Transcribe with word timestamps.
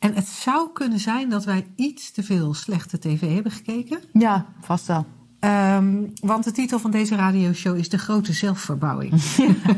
En 0.00 0.14
het 0.14 0.26
zou 0.26 0.72
kunnen 0.72 0.98
zijn 0.98 1.28
dat 1.28 1.44
wij 1.44 1.66
iets 1.76 2.10
te 2.10 2.22
veel 2.22 2.54
slechte 2.54 2.98
tv 2.98 3.34
hebben 3.34 3.52
gekeken. 3.52 4.00
Ja, 4.12 4.46
vast 4.60 4.86
wel. 4.86 5.06
Ehm, 5.40 6.06
want 6.20 6.44
de 6.44 6.52
titel 6.52 6.78
van 6.78 6.90
deze 6.90 7.16
radioshow 7.16 7.76
is 7.76 7.88
De 7.88 7.98
Grote 7.98 8.32
Zelfverbouwing. 8.32 9.12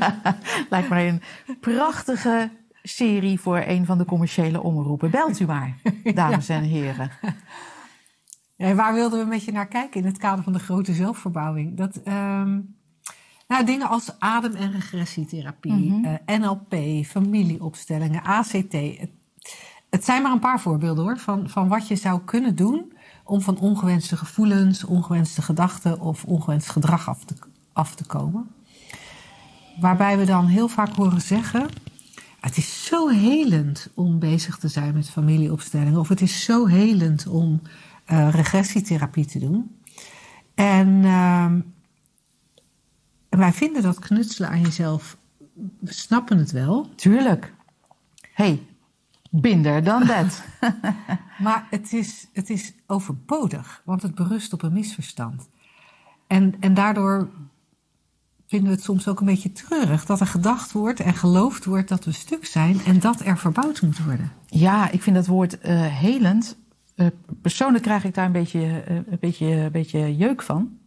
Lijkt 0.71 0.89
mij 0.89 1.09
een 1.09 1.23
prachtige 1.61 2.51
serie 2.83 3.41
voor 3.41 3.63
een 3.67 3.87
van 3.87 3.99
de 3.99 4.05
commerciële 4.05 4.63
omroepen. 4.63 5.11
Belt 5.11 5.41
u 5.41 5.47
maar, 5.47 5.77
dames 6.15 6.49
en 6.49 6.63
heren. 6.63 7.11
En 8.57 8.77
waar 8.77 8.95
wilden 8.95 9.19
we 9.19 9.27
met 9.27 9.45
je 9.45 9.53
naar 9.53 9.69
kijken 9.69 10.01
in 10.01 10.07
het 10.07 10.19
kader 10.19 10.45
van 10.45 10.53
de 10.53 10.59
grote 10.59 10.93
zelfverbouwing? 10.93 11.77
Dat, 11.77 11.97
ehm, 11.97 12.61
nou, 13.49 13.65
dingen 13.65 13.89
als 13.89 14.19
adem- 14.19 14.55
en 14.55 14.73
regressietherapie, 14.73 16.01
eh, 16.03 16.39
NLP, 16.39 17.05
familieopstellingen, 17.05 18.23
ACT. 18.23 18.73
Het, 18.73 19.11
het 19.93 20.05
zijn 20.05 20.23
maar 20.23 20.33
een 20.33 20.39
paar 20.39 20.61
voorbeelden 20.61 21.05
hoor, 21.05 21.19
van, 21.19 21.49
van 21.49 21.69
wat 21.69 21.89
je 21.89 21.97
zou 21.97 22.21
kunnen 22.25 22.57
doen 22.57 22.93
om 23.25 23.41
van 23.41 23.59
ongewenste 23.59 24.17
gevoelens, 24.17 24.85
ongewenste 24.85 25.43
gedachten 25.43 26.01
of 26.01 26.25
ongewenst 26.25 26.69
gedrag 26.69 27.09
af 27.09 27.25
te, 27.25 27.35
af 27.73 27.95
te 27.95 28.07
komen. 28.07 28.51
Waarbij 29.81 30.19
we 30.19 30.25
dan 30.25 30.47
heel 30.47 30.69
vaak 30.69 30.95
horen 30.95 31.21
zeggen: 31.21 31.69
Het 32.41 32.57
is 32.57 32.85
zo 32.85 33.09
helend 33.09 33.89
om 33.95 34.19
bezig 34.19 34.59
te 34.59 34.69
zijn 34.69 34.95
met 34.95 35.11
familieopstellingen, 35.11 36.01
of 36.01 36.09
het 36.09 36.21
is 36.21 36.45
zo 36.45 36.67
helend 36.67 37.27
om 37.27 37.63
uh, 38.13 38.31
regressietherapie 38.31 39.27
te 39.27 39.39
doen. 39.39 39.77
En, 40.55 40.89
uh, 40.89 41.45
en 43.29 43.39
wij 43.39 43.53
vinden 43.53 43.83
dat 43.83 43.99
knutselen 43.99 44.51
aan 44.51 44.61
jezelf, 44.61 45.17
we 45.79 45.93
snappen 45.93 46.39
het 46.39 46.51
wel. 46.51 46.91
Tuurlijk. 46.95 47.55
hey, 48.33 48.63
binder 49.35 49.85
dan 49.85 50.07
dat. 50.07 50.43
maar 51.39 51.67
het 51.71 51.93
is, 51.93 52.29
het 52.33 52.51
is 52.51 52.73
overbodig, 52.87 53.83
want 53.85 54.03
het 54.03 54.15
berust 54.15 54.53
op 54.53 54.63
een 54.63 54.73
misverstand. 54.73 55.49
En, 56.27 56.55
en 56.61 56.75
daardoor 56.75 57.29
vinden 58.47 58.69
we 58.69 58.75
het 58.75 58.85
soms 58.85 59.09
ook 59.09 59.21
een 59.21 59.27
beetje 59.27 59.53
treurig 59.53 60.05
dat 60.05 60.21
er 60.21 60.27
gedacht 60.27 60.73
wordt 60.73 61.01
en 61.01 61.15
geloofd 61.15 61.65
wordt 61.65 61.89
dat 61.89 62.05
we 62.05 62.13
stuk 62.13 62.47
zijn 62.47 62.81
en 62.85 63.01
dat 63.01 63.21
er 63.21 63.39
verbouwd 63.39 63.83
moet 63.83 64.05
worden. 64.05 64.33
Ja, 64.47 64.91
ik 64.91 65.03
vind 65.03 65.17
dat 65.17 65.27
woord 65.27 65.59
uh, 65.67 65.87
helend. 65.87 66.57
Uh, 66.97 67.07
persoonlijk 67.43 67.85
krijg 67.85 68.05
ik 68.05 68.15
daar 68.15 68.27
een 68.27 68.33
beetje, 68.33 68.61
uh, 68.61 68.97
een, 68.97 69.19
beetje, 69.21 69.47
een 69.47 69.73
beetje 69.73 70.17
jeuk 70.17 70.43
van 70.43 70.81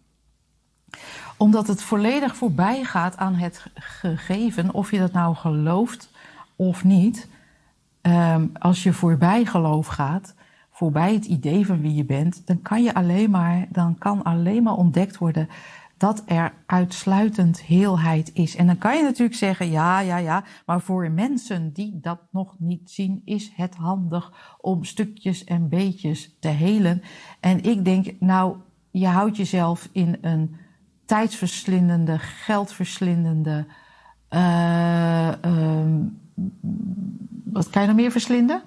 omdat 1.37 1.67
het 1.67 1.81
volledig 1.81 2.35
voorbij 2.35 2.83
gaat 2.83 3.17
aan 3.17 3.35
het 3.35 3.65
gegeven, 3.73 4.73
of 4.73 4.91
je 4.91 4.99
dat 4.99 5.11
nou 5.11 5.35
gelooft 5.35 6.09
of 6.55 6.83
niet. 6.83 7.27
Um, 8.07 8.51
als 8.59 8.83
je 8.83 8.93
voorbij 8.93 9.45
geloof 9.45 9.87
gaat, 9.87 10.35
voorbij 10.71 11.13
het 11.13 11.25
idee 11.25 11.65
van 11.65 11.81
wie 11.81 11.93
je 11.93 12.05
bent, 12.05 12.47
dan 12.47 12.61
kan 12.61 12.83
je 12.83 12.93
alleen 12.93 13.29
maar, 13.29 13.67
dan 13.69 13.97
kan 13.97 14.23
alleen 14.23 14.63
maar 14.63 14.75
ontdekt 14.75 15.17
worden 15.17 15.47
dat 15.97 16.23
er 16.25 16.53
uitsluitend 16.65 17.61
heelheid 17.61 18.33
is. 18.33 18.55
En 18.55 18.67
dan 18.67 18.77
kan 18.77 18.97
je 18.97 19.03
natuurlijk 19.03 19.37
zeggen, 19.37 19.69
ja, 19.69 19.99
ja, 19.99 20.17
ja, 20.17 20.43
maar 20.65 20.81
voor 20.81 21.11
mensen 21.11 21.73
die 21.73 21.99
dat 22.01 22.19
nog 22.31 22.55
niet 22.59 22.91
zien, 22.91 23.21
is 23.25 23.51
het 23.55 23.75
handig 23.75 24.57
om 24.61 24.83
stukjes 24.83 25.43
en 25.43 25.69
beetjes 25.69 26.35
te 26.39 26.47
helen. 26.47 27.01
En 27.39 27.63
ik 27.63 27.85
denk, 27.85 28.13
nou, 28.19 28.57
je 28.91 29.07
houdt 29.07 29.37
jezelf 29.37 29.89
in 29.91 30.17
een 30.21 30.55
tijdsverslindende, 31.05 32.19
geldverslindende. 32.19 33.65
Uh, 34.29 35.31
uh, 35.45 35.85
wat 37.55 37.69
kan 37.69 37.81
je 37.81 37.87
nog 37.87 37.97
meer 37.97 38.11
verslinden? 38.11 38.63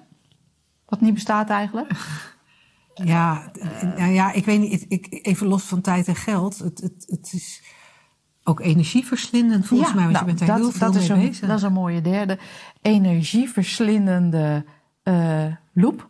Wat 0.85 1.01
niet 1.01 1.13
bestaat 1.13 1.49
eigenlijk? 1.49 1.91
Ja, 3.03 3.51
nou 3.97 4.11
ja, 4.11 4.31
ik 4.31 4.45
weet 4.45 4.59
niet. 4.59 4.85
Ik, 4.87 5.07
even 5.09 5.47
los 5.47 5.63
van 5.63 5.81
tijd 5.81 6.07
en 6.07 6.15
geld. 6.15 6.57
Het, 6.57 6.81
het, 6.81 7.05
het 7.07 7.33
is 7.33 7.63
ook 8.43 8.59
energieverslindend 8.59 9.67
volgens 9.67 9.89
ja, 9.89 9.95
mij. 9.95 10.03
Want 10.03 10.15
nou, 10.15 10.25
je 10.25 10.35
bent 10.35 10.47
daar 10.47 10.57
dat, 10.57 10.65
heel 10.65 10.71
veel 10.71 10.87
dat 10.87 10.95
mee 10.95 11.03
is 11.03 11.09
een, 11.09 11.29
bezig. 11.29 11.47
Dat 11.47 11.57
is 11.57 11.63
een 11.63 11.73
mooie 11.73 12.01
derde. 12.01 12.37
Energieverslindende 12.81 14.65
uh, 15.03 15.45
loop. 15.73 16.07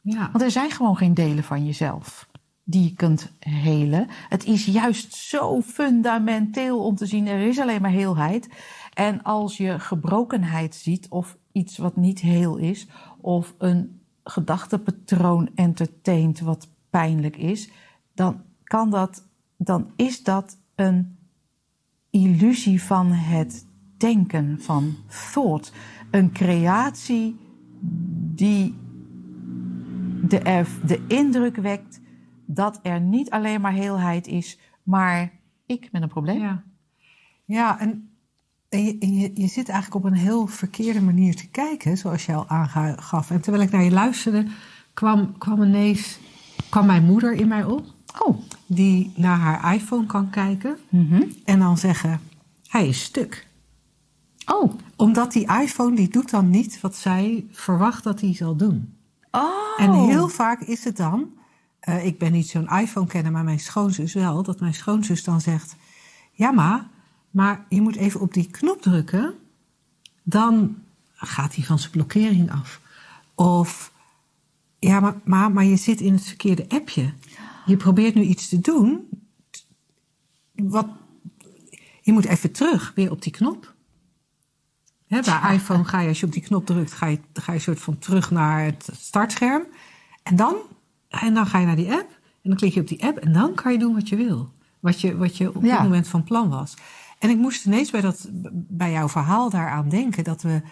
Ja. 0.00 0.28
Want 0.32 0.44
er 0.44 0.50
zijn 0.50 0.70
gewoon 0.70 0.96
geen 0.96 1.14
delen 1.14 1.44
van 1.44 1.64
jezelf 1.64 2.28
die 2.64 2.82
je 2.82 2.94
kunt 2.94 3.32
helen. 3.38 4.08
Het 4.28 4.44
is 4.44 4.64
juist 4.64 5.14
zo 5.14 5.60
fundamenteel 5.60 6.84
om 6.84 6.96
te 6.96 7.06
zien, 7.06 7.26
er 7.26 7.46
is 7.46 7.58
alleen 7.58 7.82
maar 7.82 7.90
heelheid. 7.90 8.48
En 8.94 9.22
als 9.22 9.56
je 9.56 9.78
gebrokenheid 9.78 10.74
ziet, 10.74 11.06
of 11.08 11.36
iets 11.52 11.78
wat 11.78 11.96
niet 11.96 12.20
heel 12.20 12.56
is, 12.56 12.86
of 13.20 13.54
een 13.58 14.00
gedachtepatroon 14.24 15.50
entertaint 15.54 16.40
wat 16.40 16.68
pijnlijk 16.90 17.36
is, 17.36 17.70
dan 18.14 18.42
kan 18.64 18.90
dat, 18.90 19.28
dan 19.56 19.90
is 19.96 20.22
dat 20.22 20.58
een 20.74 21.16
illusie 22.10 22.82
van 22.82 23.12
het 23.12 23.66
denken, 23.96 24.60
van 24.60 24.94
thought. 25.32 25.72
Een 26.10 26.32
creatie 26.32 27.36
die 28.34 28.74
de, 30.28 30.64
de 30.86 31.04
indruk 31.08 31.56
wekt 31.56 32.00
dat 32.46 32.80
er 32.82 33.00
niet 33.00 33.30
alleen 33.30 33.60
maar 33.60 33.72
heelheid 33.72 34.26
is, 34.26 34.58
maar 34.82 35.32
ik 35.66 35.88
met 35.92 36.02
een 36.02 36.08
probleem. 36.08 36.40
Ja, 36.40 36.62
ja 37.44 37.80
en, 37.80 38.11
en, 38.72 38.84
je, 38.84 38.96
en 38.98 39.14
je, 39.14 39.30
je, 39.34 39.46
zit 39.46 39.68
eigenlijk 39.68 40.04
op 40.04 40.10
een 40.10 40.18
heel 40.18 40.46
verkeerde 40.46 41.00
manier 41.00 41.36
te 41.36 41.48
kijken, 41.48 41.96
zoals 41.96 42.26
je 42.26 42.34
al 42.34 42.48
aangaf. 42.48 43.30
En 43.30 43.40
terwijl 43.40 43.62
ik 43.64 43.70
naar 43.70 43.82
je 43.82 43.90
luisterde, 43.90 44.46
kwam, 44.94 45.38
kwam 45.38 45.62
ineens 45.62 46.18
kwam 46.68 46.86
mijn 46.86 47.04
moeder 47.04 47.32
in 47.32 47.48
mij 47.48 47.64
op. 47.64 47.84
Oh. 48.18 48.38
Die 48.66 49.12
naar 49.16 49.38
haar 49.38 49.74
iPhone 49.74 50.06
kan 50.06 50.30
kijken 50.30 50.76
mm 50.88 51.08
-hmm. 51.08 51.32
en 51.44 51.58
dan 51.58 51.78
zeggen: 51.78 52.20
Hij 52.68 52.88
is 52.88 53.02
stuk. 53.02 53.46
Oh. 54.46 54.72
Omdat 54.96 55.32
die 55.32 55.48
iPhone 55.62 55.96
die 55.96 56.08
doet 56.08 56.30
dan 56.30 56.50
niet 56.50 56.80
wat 56.80 56.96
zij 56.96 57.46
verwacht 57.50 58.04
dat 58.04 58.20
hij 58.20 58.34
zal 58.34 58.56
doen. 58.56 58.94
Oh. 59.30 59.50
En 59.76 59.92
heel 59.92 60.28
vaak 60.28 60.60
is 60.60 60.84
het 60.84 60.96
dan 60.96 61.30
uh, 61.88 62.06
ik 62.06 62.18
ben 62.18 62.32
niet 62.32 62.48
zo'n 62.48 62.68
iPhone-kenner, 62.68 63.32
maar 63.32 63.44
mijn 63.44 63.60
schoonzus 63.60 64.12
wel. 64.12 64.42
Dat 64.42 64.60
mijn 64.60 64.74
schoonzus 64.74 65.24
dan 65.24 65.40
zegt: 65.40 65.76
Ja, 66.32 66.50
ma, 66.50 66.90
maar 67.32 67.64
je 67.68 67.80
moet 67.80 67.96
even 67.96 68.20
op 68.20 68.34
die 68.34 68.50
knop 68.50 68.82
drukken. 68.82 69.34
Dan 70.22 70.76
gaat 71.14 71.54
hij 71.54 71.64
van 71.64 71.78
zijn 71.78 71.90
blokkering 71.90 72.50
af. 72.50 72.80
Of 73.34 73.92
ja, 74.78 75.00
maar, 75.00 75.20
maar, 75.24 75.52
maar 75.52 75.64
je 75.64 75.76
zit 75.76 76.00
in 76.00 76.12
het 76.12 76.24
verkeerde 76.24 76.64
appje. 76.68 77.12
Je 77.66 77.76
probeert 77.76 78.14
nu 78.14 78.22
iets 78.22 78.48
te 78.48 78.60
doen. 78.60 79.08
Wat, 80.54 80.86
je 82.00 82.12
moet 82.12 82.24
even 82.24 82.52
terug, 82.52 82.92
weer 82.94 83.10
op 83.10 83.22
die 83.22 83.32
knop. 83.32 83.74
He, 85.06 85.20
bij 85.20 85.54
iPhone 85.54 85.84
ga 85.84 86.00
je, 86.00 86.08
als 86.08 86.20
je 86.20 86.26
op 86.26 86.32
die 86.32 86.42
knop 86.42 86.66
drukt, 86.66 86.92
ga 86.92 87.06
je, 87.06 87.18
ga 87.32 87.52
je 87.52 87.58
soort 87.58 87.80
van 87.80 87.98
terug 87.98 88.30
naar 88.30 88.64
het 88.64 88.88
startscherm. 88.92 89.62
En 90.22 90.36
dan 90.36 90.56
en 91.20 91.34
dan 91.34 91.46
ga 91.46 91.58
je 91.58 91.66
naar 91.66 91.76
die 91.76 91.92
app 91.92 92.10
en 92.42 92.50
dan 92.50 92.56
klik 92.56 92.74
je 92.74 92.80
op 92.80 92.88
die 92.88 93.04
app 93.04 93.18
en 93.18 93.32
dan 93.32 93.54
kan 93.54 93.72
je 93.72 93.78
doen 93.78 93.94
wat 93.94 94.08
je 94.08 94.16
wil. 94.16 94.52
Wat 94.80 95.00
je, 95.00 95.16
wat 95.16 95.36
je 95.36 95.54
op 95.54 95.62
ja. 95.62 95.72
dat 95.72 95.82
moment 95.82 96.08
van 96.08 96.24
plan 96.24 96.48
was. 96.48 96.74
En 97.22 97.30
ik 97.30 97.36
moest 97.36 97.66
ineens 97.66 97.90
bij, 97.90 98.00
dat, 98.00 98.28
bij 98.52 98.92
jouw 98.92 99.08
verhaal 99.08 99.50
daaraan 99.50 99.88
denken 99.88 100.24
dat, 100.24 100.42
we, 100.42 100.62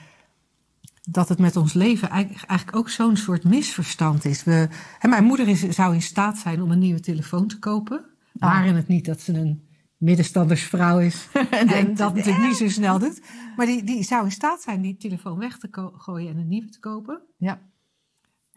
dat 1.10 1.28
het 1.28 1.38
met 1.38 1.56
ons 1.56 1.72
leven 1.72 2.10
eigenlijk 2.10 2.76
ook 2.76 2.88
zo'n 2.88 3.16
soort 3.16 3.44
misverstand 3.44 4.24
is. 4.24 4.44
We, 4.44 4.68
hè, 4.98 5.08
mijn 5.08 5.24
moeder 5.24 5.48
is, 5.48 5.60
zou 5.60 5.94
in 5.94 6.02
staat 6.02 6.38
zijn 6.38 6.62
om 6.62 6.70
een 6.70 6.78
nieuwe 6.78 7.00
telefoon 7.00 7.46
te 7.46 7.58
kopen. 7.58 8.04
Ah. 8.38 8.52
Waren 8.52 8.74
het 8.74 8.88
niet 8.88 9.04
dat 9.04 9.20
ze 9.20 9.32
een 9.32 9.68
middenstandersvrouw 9.96 10.98
is 10.98 11.28
en, 11.50 11.68
en 11.68 11.94
dat 11.94 12.14
natuurlijk 12.14 12.46
niet 12.46 12.56
zo 12.56 12.68
snel 12.68 12.98
doet. 12.98 13.22
Maar 13.56 13.66
die, 13.66 13.84
die 13.84 14.02
zou 14.02 14.24
in 14.24 14.32
staat 14.32 14.62
zijn 14.62 14.80
die 14.80 14.96
telefoon 14.96 15.38
weg 15.38 15.58
te 15.58 15.90
gooien 15.96 16.30
en 16.30 16.38
een 16.38 16.48
nieuwe 16.48 16.68
te 16.68 16.80
kopen. 16.80 17.22
Ja. 17.36 17.60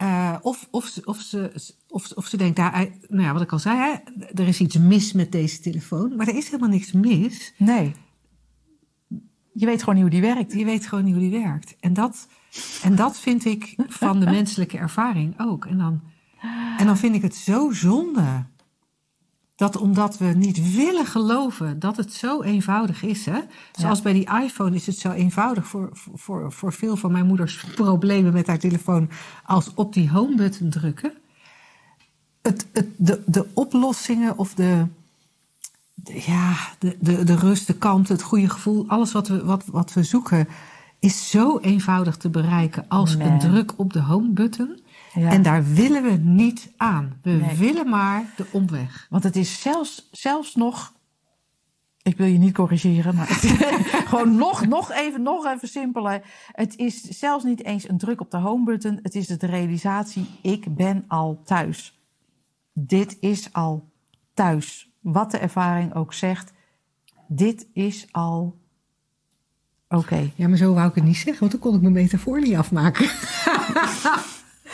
Uh, 0.02 0.36
of, 0.40 0.68
of, 0.70 0.84
ze, 0.84 1.04
of, 1.04 1.20
ze, 1.20 1.52
of, 1.88 2.10
of 2.10 2.26
ze 2.26 2.36
denkt, 2.36 2.56
daar, 2.56 2.88
nou 3.08 3.22
ja, 3.22 3.32
wat 3.32 3.42
ik 3.42 3.52
al 3.52 3.58
zei, 3.58 3.78
hè, 3.78 3.94
er 4.42 4.48
is 4.48 4.60
iets 4.60 4.78
mis 4.78 5.12
met 5.12 5.32
deze 5.32 5.60
telefoon. 5.60 6.16
Maar 6.16 6.28
er 6.28 6.36
is 6.36 6.44
helemaal 6.44 6.68
niks 6.68 6.92
mis. 6.92 7.54
Nee. 7.58 7.94
Je 9.52 9.66
weet 9.66 9.80
gewoon 9.80 9.94
niet 9.94 10.02
hoe 10.02 10.20
die 10.20 10.34
werkt. 10.34 10.52
Je 10.52 10.64
weet 10.64 10.86
gewoon 10.86 11.04
niet 11.04 11.14
hoe 11.14 11.22
die 11.22 11.40
werkt. 11.42 11.76
En 11.80 11.92
dat, 11.92 12.28
en 12.82 12.94
dat 12.94 13.18
vind 13.18 13.44
ik 13.44 13.74
van 13.88 14.20
de 14.20 14.26
menselijke 14.26 14.78
ervaring 14.78 15.34
ook. 15.40 15.66
En 15.66 15.78
dan, 15.78 16.00
en 16.78 16.86
dan 16.86 16.96
vind 16.96 17.14
ik 17.14 17.22
het 17.22 17.34
zo 17.34 17.70
zonde 17.70 18.46
dat 19.56 19.76
omdat 19.76 20.18
we 20.18 20.24
niet 20.24 20.74
willen 20.74 21.06
geloven 21.06 21.78
dat 21.78 21.96
het 21.96 22.12
zo 22.12 22.42
eenvoudig 22.42 23.02
is. 23.02 23.26
Hè? 23.26 23.40
Zoals 23.72 24.02
bij 24.02 24.12
die 24.12 24.28
iPhone 24.42 24.74
is 24.76 24.86
het 24.86 24.98
zo 24.98 25.10
eenvoudig 25.10 25.66
voor, 25.66 25.88
voor, 26.14 26.52
voor 26.52 26.72
veel 26.72 26.96
van 26.96 27.12
mijn 27.12 27.26
moeders 27.26 27.64
problemen 27.74 28.32
met 28.32 28.46
haar 28.46 28.58
telefoon 28.58 29.10
als 29.44 29.70
op 29.74 29.92
die 29.92 30.10
home 30.10 30.36
button 30.36 30.70
drukken. 30.70 31.12
Het, 32.42 32.66
het, 32.72 32.86
de, 32.96 33.22
de 33.26 33.46
oplossingen 33.54 34.38
of 34.38 34.54
de, 34.54 34.86
de, 35.94 36.22
ja, 36.26 36.56
de, 36.78 36.96
de, 37.00 37.24
de 37.24 37.36
rust, 37.36 37.66
de 37.66 37.74
kalmte, 37.74 38.12
het 38.12 38.22
goede 38.22 38.48
gevoel, 38.48 38.84
alles 38.88 39.12
wat 39.12 39.28
we, 39.28 39.44
wat, 39.44 39.64
wat 39.66 39.92
we 39.92 40.02
zoeken, 40.02 40.48
is 40.98 41.30
zo 41.30 41.58
eenvoudig 41.58 42.16
te 42.16 42.28
bereiken 42.28 42.84
als 42.88 43.16
Nee. 43.16 43.28
een 43.28 43.38
druk 43.38 43.72
op 43.76 43.92
de 43.92 44.00
home 44.00 44.28
button. 44.28 44.80
Ja. 45.14 45.30
En 45.30 45.42
daar 45.42 45.64
willen 45.64 46.02
we 46.02 46.10
niet 46.10 46.72
aan. 46.76 47.18
We 47.22 47.30
Nee. 47.30 47.56
willen 47.56 47.88
maar 47.88 48.24
de 48.36 48.46
omweg. 48.50 49.06
Want 49.10 49.22
het 49.22 49.36
is 49.36 49.60
zelfs, 49.60 50.08
zelfs 50.12 50.54
nog. 50.54 50.92
Ik 52.02 52.16
wil 52.16 52.26
je 52.26 52.38
niet 52.38 52.54
corrigeren, 52.54 53.14
maar 53.14 53.28
het 53.28 53.38
gewoon 54.08 54.36
nog, 54.36 54.66
nog, 54.66 54.92
even, 54.92 55.22
nog 55.22 55.46
even 55.46 55.68
simpeler. 55.68 56.22
Het 56.52 56.76
is 56.76 57.00
zelfs 57.00 57.44
niet 57.44 57.64
eens 57.64 57.88
een 57.88 57.98
druk 57.98 58.20
op 58.20 58.30
de 58.30 58.36
home 58.36 58.64
button. 58.64 58.98
Het 59.02 59.14
is 59.14 59.26
de 59.26 59.46
realisatie: 59.46 60.26
ik 60.42 60.74
ben 60.74 61.04
al 61.08 61.40
thuis. 61.44 61.98
Dit 62.72 63.16
is 63.20 63.52
al 63.52 63.88
thuis. 64.34 64.90
Wat 65.00 65.30
de 65.30 65.38
ervaring 65.38 65.94
ook 65.94 66.12
zegt, 66.12 66.52
dit 67.28 67.66
is 67.72 68.06
al 68.10 68.58
oké. 69.88 70.30
Ja, 70.34 70.48
maar 70.48 70.58
zo 70.58 70.74
wou 70.74 70.88
ik 70.88 70.94
het 70.94 71.04
niet 71.04 71.16
zeggen, 71.16 71.38
want 71.40 71.50
dan 71.52 71.60
kon 71.60 71.74
ik 71.74 71.80
mijn 71.80 71.92
metafoor 71.92 72.40
niet 72.40 72.54
afmaken. 72.56 73.10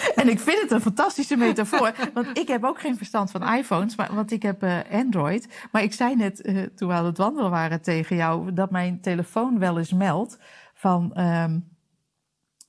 En 0.21 0.29
ik 0.29 0.41
vind 0.41 0.61
het 0.61 0.71
een 0.71 0.81
fantastische 0.81 1.37
metafoor. 1.37 1.95
Want 2.15 2.39
ik 2.39 2.49
heb 2.49 2.65
ook 2.65 2.81
geen 2.81 2.97
verstand 2.97 3.31
van 3.31 3.55
iPhones, 3.55 3.97
maar, 3.97 4.15
want 4.15 4.33
ik 4.33 4.43
heb 4.43 4.63
eh, 4.63 4.79
Android. 4.91 5.49
Maar 5.73 5.83
ik 5.83 5.93
zei 5.93 6.17
net, 6.17 6.41
eh, 6.41 6.63
toen 6.63 6.89
we 6.89 6.95
aan 6.95 7.05
het 7.05 7.19
wandelen 7.19 7.51
waren 7.51 7.83
tegen 7.83 8.17
jou, 8.17 8.53
dat 8.53 8.71
mijn 8.71 9.01
telefoon 9.01 9.59
wel 9.59 9.79
eens 9.79 9.93
meldt 9.93 10.39
van... 10.75 11.15
ehm, 11.15 11.59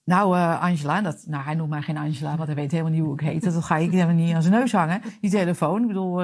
nou, 0.04 0.38
eh, 0.38 0.62
Angela, 0.62 1.02
dat, 1.02 1.24
nou, 1.28 1.44
hij 1.44 1.56
noemt 1.56 1.70
mij 1.70 1.82
geen 1.82 1.98
Angela, 1.98 2.36
want 2.36 2.48
hij 2.48 2.56
weet 2.56 2.72
helemaal 2.72 2.92
niet 2.92 3.02
hoe 3.02 3.14
ik 3.14 3.20
heet. 3.20 3.44
Dat 3.44 3.64
ga 3.64 3.78
ik 3.78 3.92
helemaal 3.92 4.16
niet 4.16 4.36
aan 4.36 4.42
zijn 4.42 4.54
neus 4.54 4.72
hangen, 4.72 5.02
die 5.22 5.30
telefoon. 5.30 5.82
Ik 5.82 5.88
bedoel, 5.88 6.24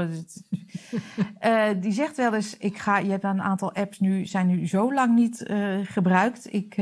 eh, 1.40 1.70
die 1.82 1.92
zegt 1.92 2.18
wel 2.18 2.34
eens, 2.34 2.58
ik 2.58 2.78
ga, 2.78 2.98
je 2.98 3.10
hebt 3.10 3.24
een 3.24 3.42
aantal 3.42 3.74
apps 3.74 4.00
nu, 4.00 4.26
zijn 4.26 4.48
nu 4.48 4.68
zo 4.68 4.94
lang 4.94 5.16
niet 5.16 5.46
gebruikt. 5.84 6.54
Ik, 6.54 6.76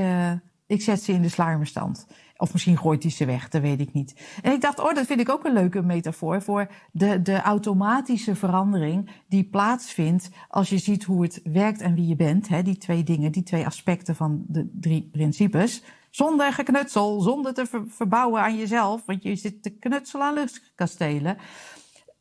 ik 0.67 0.81
zet 0.81 1.03
ze 1.03 1.11
in 1.11 1.21
de 1.21 1.29
sluimerstand. 1.29 2.07
Of 2.37 2.53
misschien 2.53 2.77
gooit 2.77 3.03
hij 3.03 3.11
ze 3.11 3.25
weg, 3.25 3.49
dat 3.49 3.61
weet 3.61 3.79
ik 3.79 3.93
niet. 3.93 4.39
En 4.41 4.51
ik 4.51 4.61
dacht, 4.61 4.79
oh, 4.79 4.93
dat 4.93 5.05
vind 5.05 5.19
ik 5.19 5.29
ook 5.29 5.45
een 5.45 5.53
leuke 5.53 5.81
metafoor 5.81 6.41
voor 6.41 6.67
de, 6.91 7.21
de 7.21 7.41
automatische 7.41 8.35
verandering 8.35 9.09
die 9.27 9.43
plaatsvindt 9.43 10.29
als 10.47 10.69
je 10.69 10.77
ziet 10.77 11.03
hoe 11.03 11.23
het 11.23 11.39
werkt 11.43 11.81
en 11.81 11.95
wie 11.95 12.07
je 12.07 12.15
bent. 12.15 12.47
Hè, 12.47 12.63
die 12.63 12.77
twee 12.77 13.03
dingen, 13.03 13.31
die 13.31 13.43
twee 13.43 13.65
aspecten 13.65 14.15
van 14.15 14.43
de 14.47 14.69
drie 14.79 15.09
principes. 15.11 15.83
Zonder 16.09 16.53
geknutsel, 16.53 17.21
zonder 17.21 17.53
te 17.53 17.65
ver- 17.65 17.85
verbouwen 17.87 18.41
aan 18.41 18.57
jezelf, 18.57 19.05
want 19.05 19.23
je 19.23 19.35
zit 19.35 19.63
te 19.63 19.69
knutselen 19.69 20.25
aan 20.25 20.33
luchtkastelen. 20.33 21.37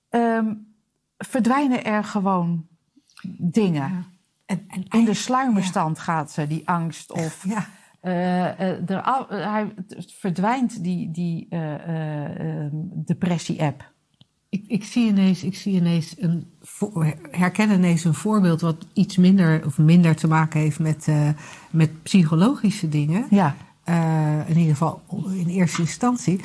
Ehm, 0.09 0.55
verdwijnen 1.19 1.85
er 1.85 2.05
gewoon 2.05 2.67
dingen. 3.39 4.07
En, 4.47 4.65
en 4.69 4.85
In 4.89 5.05
de 5.05 5.15
sluimerstand 5.15 5.99
gaat 5.99 6.31
ze, 6.31 6.47
die 6.47 6.69
angst 6.69 7.13
of 7.13 7.45
Ja, 7.49 7.67
eh, 8.05 8.91
er 8.91 8.97
eh, 8.97 9.21
hij 9.29 9.73
het 9.89 10.13
verdwijnt 10.19 10.83
die, 10.83 11.11
die 11.11 11.47
eh, 11.51 11.75
eh, 11.75 12.65
eh, 12.65 12.71
depressie-app. 13.07 13.93
ik, 14.49 14.65
ik 14.67 14.85
zie 14.85 15.07
ineens, 15.09 15.43
ik 15.45 15.55
zie 15.57 15.75
ineens 15.75 16.15
een, 16.19 16.47
herken 17.31 17.71
ineens 17.71 18.05
een 18.05 18.15
voorbeeld 18.15 18.61
wat 18.61 18.87
iets 18.93 19.17
minder 19.17 19.67
of 19.67 19.79
minder 19.79 20.17
te 20.17 20.29
maken 20.29 20.61
heeft 20.61 20.79
met, 20.79 21.07
met 21.71 22.03
psychologische 22.03 22.89
dingen. 22.89 23.27
Ja, 23.31 23.55
in 24.47 24.57
ieder 24.57 24.73
geval 24.77 25.03
in 25.33 25.47
eerste 25.49 25.81
instantie. 25.81 26.41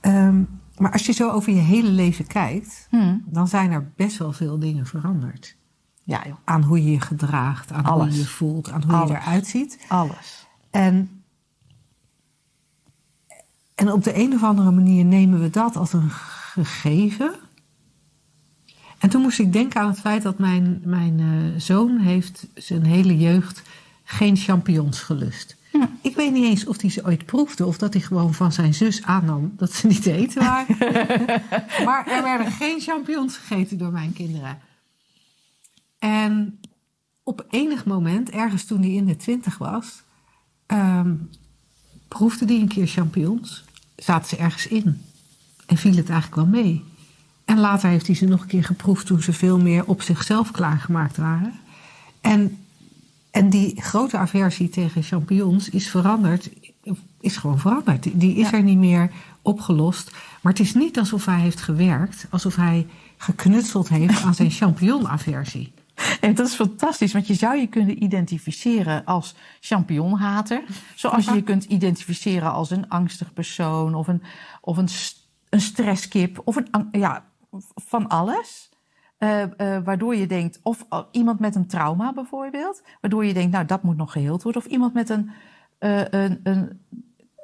Ehm, 0.00 0.42
maar 0.78 0.92
als 0.92 1.06
je 1.06 1.12
zo 1.12 1.30
over 1.30 1.52
je 1.52 1.60
hele 1.60 1.88
leven 1.90 2.26
kijkt, 2.26 2.86
Hm. 2.90 3.16
dan 3.24 3.48
zijn 3.48 3.72
er 3.72 3.92
best 3.96 4.16
wel 4.18 4.32
veel 4.32 4.58
dingen 4.58 4.86
veranderd. 4.86 5.56
ja 6.06 6.22
joh. 6.26 6.34
Aan 6.44 6.62
hoe 6.62 6.84
je 6.84 6.90
je 6.90 7.00
gedraagt, 7.00 7.72
aan 7.72 7.84
hoe 7.84 7.92
Alles. 7.92 8.14
je 8.14 8.20
je 8.20 8.26
voelt, 8.26 8.70
aan 8.70 8.82
hoe 8.82 8.92
Alles. 8.94 9.10
je 9.10 9.16
eruit 9.16 9.46
ziet. 9.46 9.84
alles. 9.88 10.43
En, 10.74 11.22
en 13.74 13.92
op 13.92 14.04
de 14.04 14.16
een 14.16 14.34
of 14.34 14.42
andere 14.42 14.70
manier 14.70 15.04
nemen 15.04 15.40
we 15.40 15.50
dat 15.50 15.76
als 15.76 15.92
een 15.92 16.10
gegeven. 16.10 17.34
En 18.98 19.08
toen 19.08 19.22
moest 19.22 19.38
ik 19.38 19.52
denken 19.52 19.80
aan 19.80 19.88
het 19.88 20.00
feit 20.00 20.22
dat 20.22 20.38
mijn, 20.38 20.80
mijn 20.84 21.20
eh, 21.20 21.60
zoon 21.60 21.98
heeft 21.98 22.46
zijn 22.54 22.84
hele 22.84 23.18
jeugd 23.18 23.62
geen 24.04 24.36
champignons 24.36 25.00
gelust. 25.00 25.56
Ik 26.00 26.16
weet 26.16 26.32
niet 26.32 26.44
eens 26.44 26.66
of 26.66 26.80
hij 26.80 26.90
ze 26.90 27.04
ooit 27.04 27.26
proefde 27.26 27.66
of 27.66 27.78
dat 27.78 27.92
hij 27.92 28.02
gewoon 28.02 28.34
van 28.34 28.52
zijn 28.52 28.74
zus 28.74 29.02
aannam 29.02 29.52
dat 29.56 29.72
ze 29.72 29.86
niet 29.86 30.02
te 30.02 30.12
eten 30.12 30.42
waren. 30.42 30.76
maar 31.86 32.06
er 32.06 32.22
werden 32.22 32.52
geen 32.52 32.80
champignons 32.80 33.36
gegeten 33.36 33.78
door 33.78 33.92
mijn 33.92 34.12
kinderen. 34.12 34.58
En 35.98 36.60
op 37.22 37.46
enig 37.50 37.84
moment, 37.84 38.30
ergens 38.30 38.64
toen 38.64 38.80
hij 38.80 38.92
in 38.92 39.04
de 39.04 39.16
twintig 39.16 39.58
was, 39.58 40.03
ehm, 40.66 41.14
proefde 42.08 42.44
hij 42.44 42.54
een 42.60 42.68
keer 42.68 42.86
champignons. 42.86 43.64
Zaten 43.96 44.28
ze 44.28 44.36
ergens 44.36 44.66
in. 44.66 45.00
En 45.66 45.76
viel 45.76 45.96
het 45.96 46.08
eigenlijk 46.10 46.34
wel 46.50 46.62
mee. 46.62 46.84
En 47.44 47.58
later 47.58 47.88
heeft 47.88 48.06
hij 48.06 48.16
ze 48.16 48.24
nog 48.24 48.40
een 48.40 48.46
keer 48.46 48.64
geproefd 48.64 49.06
toen 49.06 49.22
ze 49.22 49.32
veel 49.32 49.58
meer 49.58 49.84
op 49.84 50.02
zichzelf 50.02 50.50
klaargemaakt 50.50 51.16
waren. 51.16 51.52
En, 52.20 52.56
en 53.30 53.50
die 53.50 53.82
grote 53.82 54.16
aversie 54.16 54.68
tegen 54.68 55.02
champignons 55.02 55.68
is 55.68 55.88
veranderd. 55.90 56.50
Is 57.20 57.36
gewoon 57.36 57.58
veranderd. 57.58 58.02
Die- 58.02 58.16
Die 58.16 58.34
is 58.36 58.50
Ja. 58.50 58.52
er 58.52 58.62
niet 58.62 58.78
meer 58.78 59.10
opgelost. 59.42 60.10
Maar 60.42 60.52
het 60.52 60.60
is 60.60 60.74
niet 60.74 60.98
alsof 60.98 61.24
hij 61.24 61.40
heeft 61.40 61.60
gewerkt. 61.60 62.26
Alsof 62.30 62.56
hij 62.56 62.86
geknutseld 63.16 63.88
heeft 63.88 64.22
aan 64.22 64.34
zijn 64.34 64.50
champignonaversie. 64.60 65.72
En 66.20 66.34
dat 66.34 66.46
is 66.46 66.54
fantastisch, 66.54 67.12
want 67.12 67.26
je 67.26 67.34
zou 67.34 67.56
je 67.56 67.66
kunnen 67.66 68.02
identificeren 68.02 69.04
als 69.04 69.34
champignonhater. 69.60 70.62
Zoals 70.94 71.24
je 71.24 71.34
je 71.34 71.42
kunt 71.42 71.64
identificeren 71.64 72.52
als 72.52 72.70
een 72.70 72.88
angstig 72.88 73.32
persoon 73.32 73.94
of 73.94 74.08
een, 74.08 74.22
of 74.60 74.76
een, 74.76 74.88
een 75.48 75.60
stresskip 75.60 76.40
of 76.44 76.56
een, 76.56 76.88
ja, 76.92 77.24
van 77.74 78.08
alles. 78.08 78.72
Eh, 79.18 79.42
eh, 79.42 79.84
waardoor 79.84 80.14
je 80.14 80.26
denkt, 80.26 80.60
of 80.62 80.86
eh, 80.88 81.00
iemand 81.10 81.40
met 81.40 81.54
een 81.54 81.66
trauma 81.66 82.12
bijvoorbeeld, 82.12 82.82
waardoor 83.00 83.24
je 83.24 83.34
denkt, 83.34 83.52
nou 83.52 83.64
dat 83.64 83.82
moet 83.82 83.96
nog 83.96 84.12
geheeld 84.12 84.42
worden. 84.42 84.62
Of 84.62 84.68
iemand 84.68 84.94
met 84.94 85.08
een, 85.08 85.30
een, 85.78 86.40
een, 86.42 86.80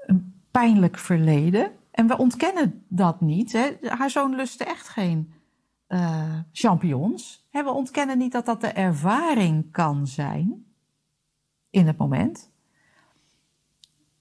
een 0.06 0.34
pijnlijk 0.50 0.98
verleden. 0.98 1.70
En 1.90 2.06
we 2.06 2.18
ontkennen 2.18 2.84
dat 2.88 3.20
niet. 3.20 3.52
Hè. 3.52 3.76
Haar 3.82 4.10
zoon 4.10 4.34
lustte 4.34 4.64
echt 4.64 4.88
geen 4.88 5.32
eh, 5.90 6.38
champignons. 6.52 7.46
Hè, 7.50 7.64
we 7.64 7.70
ontkennen 7.70 8.18
niet 8.18 8.32
dat 8.32 8.46
dat 8.46 8.60
de 8.60 8.66
ervaring 8.68 9.72
kan 9.72 10.06
zijn 10.06 10.64
in 11.70 11.86
het 11.86 11.96
moment. 11.96 12.50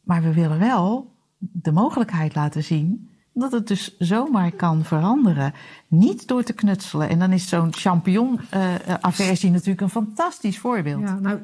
Maar 0.02 0.22
we 0.22 0.34
willen 0.34 0.60
wel 0.60 1.14
de 1.38 1.72
mogelijkheid 1.72 2.36
laten 2.36 2.64
zien 2.64 3.10
dat 3.34 3.52
het 3.52 3.68
dus 3.68 3.98
zomaar 3.98 4.52
kan 4.52 4.84
veranderen. 4.84 5.54
Niet 5.88 6.28
door 6.28 6.44
te 6.44 6.54
knutselen. 6.54 7.10
En 7.10 7.20
dan 7.20 7.32
is 7.32 7.50
zo'n 7.50 7.74
champignon-aversie 7.74 9.52
natuurlijk 9.52 9.82
een 9.82 9.90
fantastisch 9.90 10.60
voorbeeld. 10.60 11.02
Ja, 11.02 11.20
nou, 11.20 11.40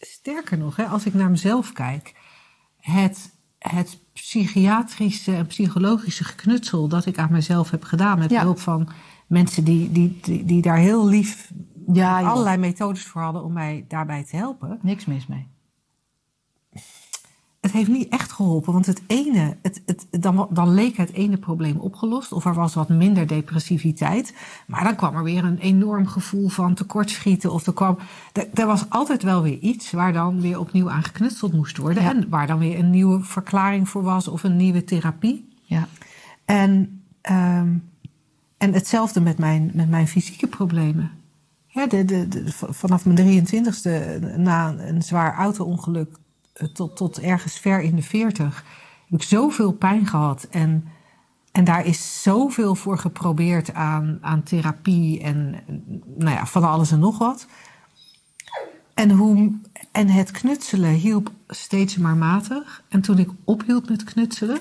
sterker 0.00 0.58
nog, 0.58 0.76
hè, 0.76 0.84
als 0.84 1.04
ik 1.06 1.14
naar 1.14 1.30
mezelf 1.30 1.72
kijk, 1.72 2.14
het, 2.80 3.32
het 3.58 3.98
psychiatrische 4.12 5.34
en 5.34 5.46
psychologische 5.46 6.24
geknutsel 6.24 6.88
dat 6.88 7.06
ik 7.06 7.18
aan 7.18 7.32
mezelf 7.32 7.70
heb 7.70 7.84
gedaan 7.84 8.18
met 8.18 8.30
Ja. 8.30 8.42
hulp 8.42 8.58
van 8.58 8.88
mensen 9.34 9.64
die, 9.64 9.92
die, 9.92 10.18
die, 10.22 10.44
die 10.44 10.62
daar 10.62 10.76
heel 10.76 11.06
lief 11.06 11.52
Ja, 11.92 12.22
allerlei 12.22 12.56
methodes 12.56 13.02
voor 13.02 13.22
hadden 13.22 13.44
om 13.44 13.52
mij 13.52 13.84
daarbij 13.88 14.24
te 14.24 14.36
helpen. 14.36 14.78
Niks 14.82 15.04
mis 15.04 15.26
mee. 15.26 15.46
Het 17.60 17.72
heeft 17.72 17.88
niet 17.88 18.08
echt 18.08 18.32
geholpen, 18.32 18.72
want 18.72 18.86
het 18.86 19.02
ene, 19.06 19.56
het, 19.62 19.82
het, 19.86 20.06
dan, 20.10 20.48
dan 20.50 20.74
leek 20.74 20.96
het 20.96 21.12
ene 21.12 21.36
probleem 21.36 21.76
opgelost, 21.76 22.32
of 22.32 22.44
er 22.44 22.54
was 22.54 22.74
wat 22.74 22.88
minder 22.88 23.26
depressiviteit. 23.26 24.34
Maar 24.66 24.84
dan 24.84 24.96
kwam 24.96 25.16
er 25.16 25.22
weer 25.22 25.44
een 25.44 25.58
enorm 25.58 26.06
gevoel 26.06 26.48
van 26.48 26.74
tekortschieten, 26.74 27.52
of 27.52 27.66
er 27.66 27.72
kwam. 27.72 27.98
Er, 28.32 28.48
er 28.54 28.66
was 28.66 28.90
altijd 28.90 29.22
wel 29.22 29.42
weer 29.42 29.58
iets 29.58 29.90
waar 29.90 30.12
dan 30.12 30.40
weer 30.40 30.58
opnieuw 30.58 30.90
aan 30.90 31.02
geknutseld 31.02 31.52
moest 31.52 31.76
worden. 31.76 32.02
Ja. 32.02 32.10
En 32.10 32.28
waar 32.28 32.46
dan 32.46 32.58
weer 32.58 32.78
een 32.78 32.90
nieuwe 32.90 33.20
verklaring 33.22 33.88
voor 33.88 34.02
was, 34.02 34.28
of 34.28 34.42
een 34.42 34.56
nieuwe 34.56 34.84
therapie. 34.84 35.48
Ja. 35.62 35.88
En, 36.44 37.02
ehm, 37.20 37.76
en 38.64 38.72
hetzelfde 38.72 39.20
met 39.20 39.38
mijn, 39.38 39.70
met 39.74 39.88
mijn 39.88 40.08
fysieke 40.08 40.46
problemen. 40.46 41.10
De, 41.88 42.04
de, 42.04 42.44
vanaf 42.70 43.04
mijn 43.04 43.46
23ste, 43.46 43.90
na 44.36 44.74
een 44.78 45.02
zwaar 45.02 45.34
auto-ongeluk, 45.36 46.16
eh, 46.52 46.68
tot, 46.68 46.96
tot 46.96 47.20
ergens 47.20 47.58
ver 47.58 47.80
in 47.80 47.96
de 47.96 48.02
40, 48.02 48.64
heb 49.10 49.20
ik 49.20 49.26
zoveel 49.26 49.72
pijn 49.72 50.06
gehad. 50.06 50.46
En 50.50 50.84
en 51.52 51.64
daar 51.64 51.86
is 51.86 52.22
zoveel 52.22 52.74
voor 52.74 52.98
geprobeerd 52.98 53.74
aan, 53.74 54.18
aan 54.20 54.42
therapie 54.42 55.20
en 55.20 55.60
nou 56.16 56.30
ja, 56.30 56.46
van 56.46 56.64
alles 56.64 56.90
en 56.90 56.98
nog 56.98 57.18
wat. 57.18 57.46
En, 58.94 59.10
hoe, 59.10 59.52
en 59.92 60.08
het 60.08 60.30
knutselen 60.30 60.90
hielp 60.90 61.30
steeds 61.48 61.96
maar 61.96 62.16
matig. 62.16 62.82
En 62.88 63.00
toen 63.00 63.18
ik 63.18 63.30
ophield 63.44 63.88
met 63.88 64.04
knutselen, 64.04 64.60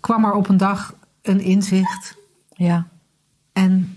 kwam 0.00 0.24
er 0.24 0.32
op 0.32 0.48
een 0.48 0.56
dag 0.56 0.94
een 1.22 1.40
inzicht. 1.40 2.16
Ja. 2.56 2.86
En, 3.52 3.96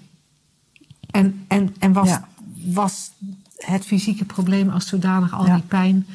en, 1.11 1.45
en, 1.47 1.75
en 1.79 1.93
was, 1.93 2.07
Ja. 2.07 2.27
was 2.53 3.11
het 3.57 3.85
fysieke 3.85 4.25
probleem 4.25 4.69
als 4.69 4.87
zodanig, 4.87 5.33
al 5.33 5.45
Ja. 5.45 5.53
die 5.53 5.63
pijn, 5.63 6.05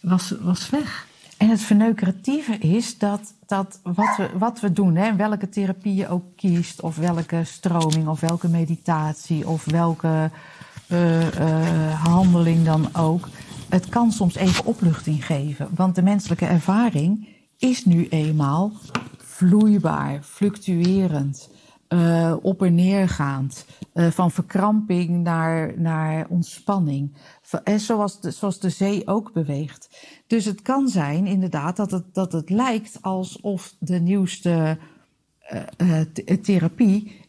was, 0.00 0.34
was 0.40 0.70
weg. 0.70 1.06
En 1.36 1.48
het 1.48 1.60
verneukeratieve 1.60 2.58
is 2.58 2.98
dat, 2.98 3.34
dat 3.46 3.80
wat, 3.82 4.16
we, 4.16 4.30
wat 4.38 4.60
we 4.60 4.72
doen, 4.72 4.94
hè, 4.96 5.16
welke 5.16 5.48
therapie 5.48 5.94
je 5.94 6.08
ook 6.08 6.24
kiest, 6.36 6.80
of 6.80 6.96
welke 6.96 7.40
stroming, 7.44 8.08
of 8.08 8.20
welke 8.20 8.48
meditatie, 8.48 9.48
of 9.48 9.64
welke 9.64 10.30
eh, 10.86 11.26
eh, 11.90 12.02
handeling 12.04 12.64
dan 12.64 12.94
ook, 12.94 13.28
het 13.68 13.88
kan 13.88 14.12
soms 14.12 14.34
even 14.34 14.64
opluchting 14.64 15.26
geven. 15.26 15.68
Want 15.74 15.94
de 15.94 16.02
menselijke 16.02 16.46
ervaring 16.46 17.28
is 17.58 17.84
nu 17.84 18.08
eenmaal 18.08 18.72
vloeibaar, 19.36 20.22
fluctuerend, 20.22 21.48
eh, 21.88 22.36
op 22.42 22.62
en 22.62 22.74
neergaand, 22.74 23.66
eh, 23.92 24.10
van 24.10 24.30
verkramping 24.30 25.22
naar, 25.22 25.80
naar 25.80 26.26
ontspanning. 26.28 27.12
En 27.64 27.80
zoals 27.80 28.20
de, 28.20 28.30
zoals 28.30 28.60
de 28.60 28.70
zee 28.70 29.06
ook 29.06 29.32
beweegt. 29.32 29.88
Dus 30.26 30.44
het 30.44 30.62
kan 30.62 30.88
zijn 30.88 31.26
inderdaad 31.26 31.76
dat 31.76 31.90
het, 31.90 32.14
dat 32.14 32.32
het 32.32 32.50
lijkt 32.50 32.98
alsof 33.00 33.74
de 33.78 34.00
nieuwste 34.00 34.78
eh, 35.76 36.00
therapie. 36.42 37.20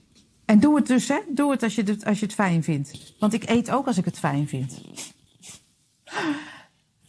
En 0.46 0.60
doe 0.60 0.76
het 0.76 0.88
dus, 0.88 1.08
hè? 1.08 1.20
Doe 1.30 1.52
het 1.52 1.64
als 1.64 1.76
je, 1.76 1.84
het 1.84 2.06
als 2.06 2.20
je 2.20 2.26
het 2.26 2.36
fijn 2.36 2.64
vindt. 2.64 3.16
Want 3.20 3.34
ik 3.34 3.50
eet 3.50 3.72
ook 3.72 3.88
als 3.88 3.98
ik 3.98 4.06
het 4.06 4.20
fijn 4.20 4.48
vind. 4.48 4.82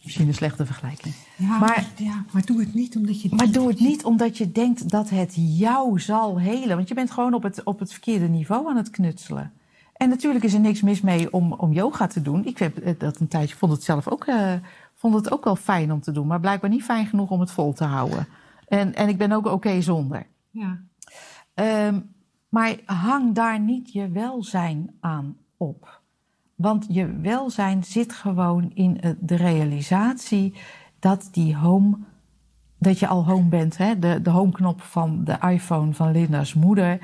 Misschien 0.09 0.27
een 0.27 0.37
slechte 0.37 0.65
vergelijking. 0.65 1.13
Ja, 1.35 1.57
Maar- 1.59 1.85
ja, 1.95 2.25
maar 2.31 2.45
doe 2.45 2.59
het 2.59 2.73
niet 2.73 2.95
omdat 2.95 3.21
je. 3.21 3.29
Maar 3.35 3.51
doe 3.51 3.67
het 3.67 3.79
niet 3.79 4.03
omdat 4.03 4.37
je 4.37 4.51
denkt 4.51 4.89
dat 4.89 5.09
het 5.09 5.33
jou 5.35 5.99
zal 5.99 6.39
helen. 6.39 6.75
Want 6.75 6.87
je 6.87 6.93
bent 6.93 7.11
gewoon 7.11 7.33
op 7.33 7.43
het, 7.43 7.63
op 7.63 7.79
het 7.79 7.91
verkeerde 7.91 8.27
niveau 8.27 8.69
aan 8.69 8.75
het 8.77 8.89
knutselen. 8.89 9.51
En 9.93 10.09
natuurlijk 10.09 10.43
is 10.43 10.53
er 10.53 10.59
niks 10.59 10.81
mis 10.81 11.01
mee 11.01 11.33
om, 11.33 11.53
om 11.53 11.71
yoga 11.73 12.07
te 12.07 12.21
doen. 12.21 12.45
Ik 12.45 12.57
heb 12.57 12.77
eh, 12.77 12.93
dat 12.97 13.19
een 13.19 13.27
tijdje, 13.27 13.55
vond 13.55 13.71
het 13.71 13.83
zelf 13.83 14.07
ook, 14.07 14.25
eh, 14.25 14.53
vond 14.95 15.13
het 15.15 15.31
ook 15.31 15.43
wel 15.43 15.55
fijn 15.55 15.91
om 15.91 16.01
te 16.01 16.11
doen. 16.11 16.27
Maar 16.27 16.39
blijkbaar 16.39 16.69
niet 16.69 16.83
fijn 16.83 17.05
genoeg 17.07 17.29
om 17.29 17.39
het 17.39 17.51
vol 17.51 17.73
te 17.73 17.83
houden. 17.83 18.27
En, 18.67 18.95
en 18.95 19.07
ik 19.09 19.17
ben 19.17 19.31
ook 19.31 19.45
oké 19.45 19.81
zonder. 19.81 20.27
Ja. 20.49 20.79
Ehm, 21.53 21.99
maar 22.49 22.75
hang 22.85 23.35
daar 23.35 23.59
niet 23.59 23.91
je 23.91 24.09
welzijn 24.09 24.89
aan 24.99 25.37
op. 25.57 25.98
Want 26.59 26.85
je 26.89 27.19
welzijn 27.21 27.83
zit 27.83 28.13
gewoon 28.13 28.71
in 28.73 29.01
eh, 29.01 29.11
de 29.19 29.35
realisatie 29.35 30.53
dat 30.99 31.29
die 31.31 31.55
home, 31.55 31.97
dat 32.77 32.99
je 32.99 33.07
al 33.07 33.25
home 33.25 33.49
bent. 33.49 33.77
Hè? 33.77 33.99
De, 33.99 34.21
de 34.21 34.29
home-knop 34.29 34.81
van 34.81 35.23
de 35.23 35.37
iPhone 35.49 35.93
van 35.93 36.11
Linda's 36.11 36.53
moeder. 36.53 36.99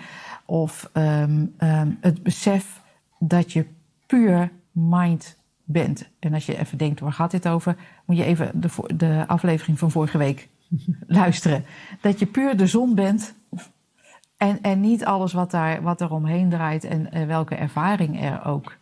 Of 0.45 0.89
ehm, 0.93 1.45
ehm, 1.57 1.91
het 1.99 2.23
besef 2.23 2.81
dat 3.19 3.51
je 3.53 3.65
puur 4.05 4.51
mind 4.71 5.37
bent. 5.63 6.09
En 6.19 6.33
als 6.33 6.45
je 6.45 6.57
even 6.57 6.77
denkt, 6.77 6.99
waar 6.99 7.13
gaat 7.13 7.31
dit 7.31 7.47
over? 7.47 7.75
Moet 8.05 8.17
je 8.17 8.23
even 8.23 8.61
de, 8.61 8.69
de 8.95 9.23
aflevering 9.27 9.79
van 9.79 9.91
vorige 9.91 10.17
week 10.17 10.49
luisteren. 11.07 11.65
Dat 12.01 12.19
je 12.19 12.25
puur 12.25 12.57
de 12.57 12.67
zon 12.67 12.95
bent 12.95 13.35
en, 14.37 14.61
en 14.61 14.79
niet 14.79 15.05
alles 15.05 15.33
wat, 15.33 15.51
daar, 15.51 15.81
wat 15.81 16.01
er 16.01 16.11
omheen 16.11 16.49
draait 16.49 16.83
en 16.83 17.11
eh, 17.11 17.25
welke 17.25 17.55
ervaring 17.55 18.23
er 18.23 18.45
ook 18.45 18.77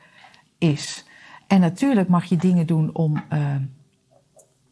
is. 0.71 1.05
En 1.47 1.59
natuurlijk 1.59 2.07
mag 2.09 2.25
je 2.25 2.35
dingen 2.35 2.65
doen 2.65 2.89
om. 2.95 3.23
eh, 3.29 3.55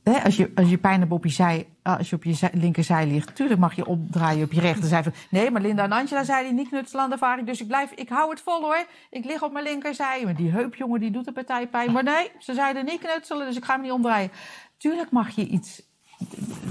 hè, 0.03 0.23
als, 0.23 0.35
je, 0.37 0.51
als 0.55 0.69
je 0.69 0.77
pijn 0.77 0.99
hebt 0.99 1.11
op 1.11 1.23
je 1.23 1.31
zij, 1.31 1.67
eh, 1.83 1.97
als 1.97 2.09
je 2.09 2.15
op 2.15 2.23
je 2.23 2.33
zij- 2.33 2.51
linkerzij 2.53 3.07
ligt, 3.07 3.27
natuurlijk 3.27 3.59
mag 3.59 3.75
je 3.75 3.85
opdraaien 3.85 4.43
op 4.43 4.51
je 4.51 4.61
rechterzij. 4.61 5.03
Nee, 5.29 5.51
maar 5.51 5.61
Linda 5.61 5.83
en 5.83 5.91
Angela 5.91 6.23
zeiden 6.23 6.55
niet 6.55 6.67
knutselen 6.69 7.03
aan 7.03 7.09
de 7.09 7.15
ervaring, 7.15 7.47
dus 7.47 7.61
ik 7.61 7.67
blijf, 7.67 7.91
ik 7.91 8.09
hou 8.09 8.29
het 8.29 8.41
vol 8.41 8.61
hoor. 8.61 8.85
Ik 9.09 9.25
lig 9.25 9.43
op 9.43 9.51
mijn 9.51 9.65
linkerzij. 9.65 10.21
Maar 10.25 10.35
die 10.35 10.51
heupjongen 10.51 10.99
die 10.99 11.11
doet 11.11 11.25
de 11.25 11.31
partij 11.31 11.67
pijn. 11.67 11.91
Maar 11.91 12.03
nee, 12.03 12.31
ze 12.39 12.53
zeiden 12.53 12.85
niet 12.85 12.99
knutselen, 13.01 13.47
dus 13.47 13.55
ik 13.57 13.65
ga 13.65 13.73
hem 13.73 13.81
niet 13.81 13.91
omdraaien. 13.91 14.31
Tuurlijk 14.77 15.11
mag 15.11 15.29
je 15.29 15.47
iets. 15.47 15.89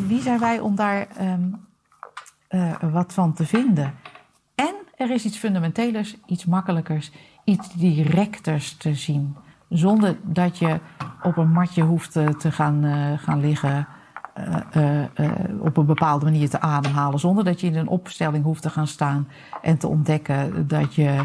Wie 0.07 0.21
zijn 0.21 0.39
wij 0.39 0.59
om 0.61 0.75
daar 0.77 1.07
ehm, 1.17 1.53
eh, 2.49 2.75
wat 2.93 3.13
van 3.13 3.35
te 3.35 3.47
vinden? 3.47 3.95
Er 5.01 5.11
is 5.11 5.25
iets 5.25 5.39
fundamentelers, 5.39 6.17
iets 6.27 6.45
makkelijkers, 6.45 7.11
iets 7.45 7.73
directers 7.73 8.77
te 8.77 8.95
zien. 8.95 9.37
Zonder 9.69 10.17
dat 10.23 10.59
je 10.59 10.81
op 11.23 11.37
een 11.37 11.51
matje 11.53 11.83
hoeft 11.83 12.13
te, 12.13 12.35
te 12.39 12.53
gaan, 12.53 12.85
eh, 12.85 13.19
gaan 13.19 13.41
liggen. 13.41 13.87
eh, 14.35 14.57
eh, 14.71 15.05
eh, 15.15 15.31
op 15.61 15.77
een 15.77 15.87
bepaalde 15.87 16.25
manier 16.25 16.51
te 16.51 16.61
ademhalen. 16.61 17.19
Zonder 17.19 17.45
dat 17.45 17.61
je 17.61 17.67
in 17.67 17.77
een 17.77 17.89
opstelling 17.89 18.45
hoeft 18.45 18.63
te 18.63 18.71
gaan 18.71 18.87
staan. 18.87 19.29
En 19.63 19.79
te 19.79 19.87
ontdekken 19.89 20.69
dat 20.69 20.95
je 20.95 21.25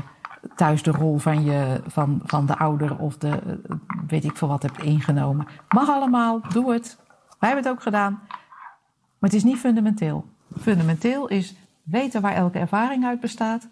thuis 0.56 0.84
de 0.84 0.92
rol 0.92 1.18
van, 1.18 1.44
je, 1.44 1.82
van, 1.88 2.22
van 2.26 2.46
de 2.46 2.58
ouder 2.58 2.98
of 2.98 3.18
de 3.18 3.30
eh, 3.30 3.76
weet 4.08 4.24
ik 4.24 4.38
veel 4.38 4.48
wat 4.48 4.62
hebt 4.64 4.84
ingenomen. 4.84 5.48
Mag 5.70 5.90
allemaal, 5.90 6.42
doe 6.54 6.74
het. 6.74 6.98
Wij 7.40 7.50
hebben 7.50 7.64
het 7.64 7.74
ook 7.74 7.84
gedaan. 7.84 8.20
Maar 9.20 9.30
het 9.30 9.34
is 9.34 9.44
niet 9.44 9.58
fundamenteel. 9.58 10.26
Fundamenteel 10.60 11.28
is 11.28 11.56
weten 11.86 12.22
waar 12.22 12.34
elke 12.36 12.60
ervaring 12.60 13.06
uit 13.06 13.20
bestaat. 13.20 13.68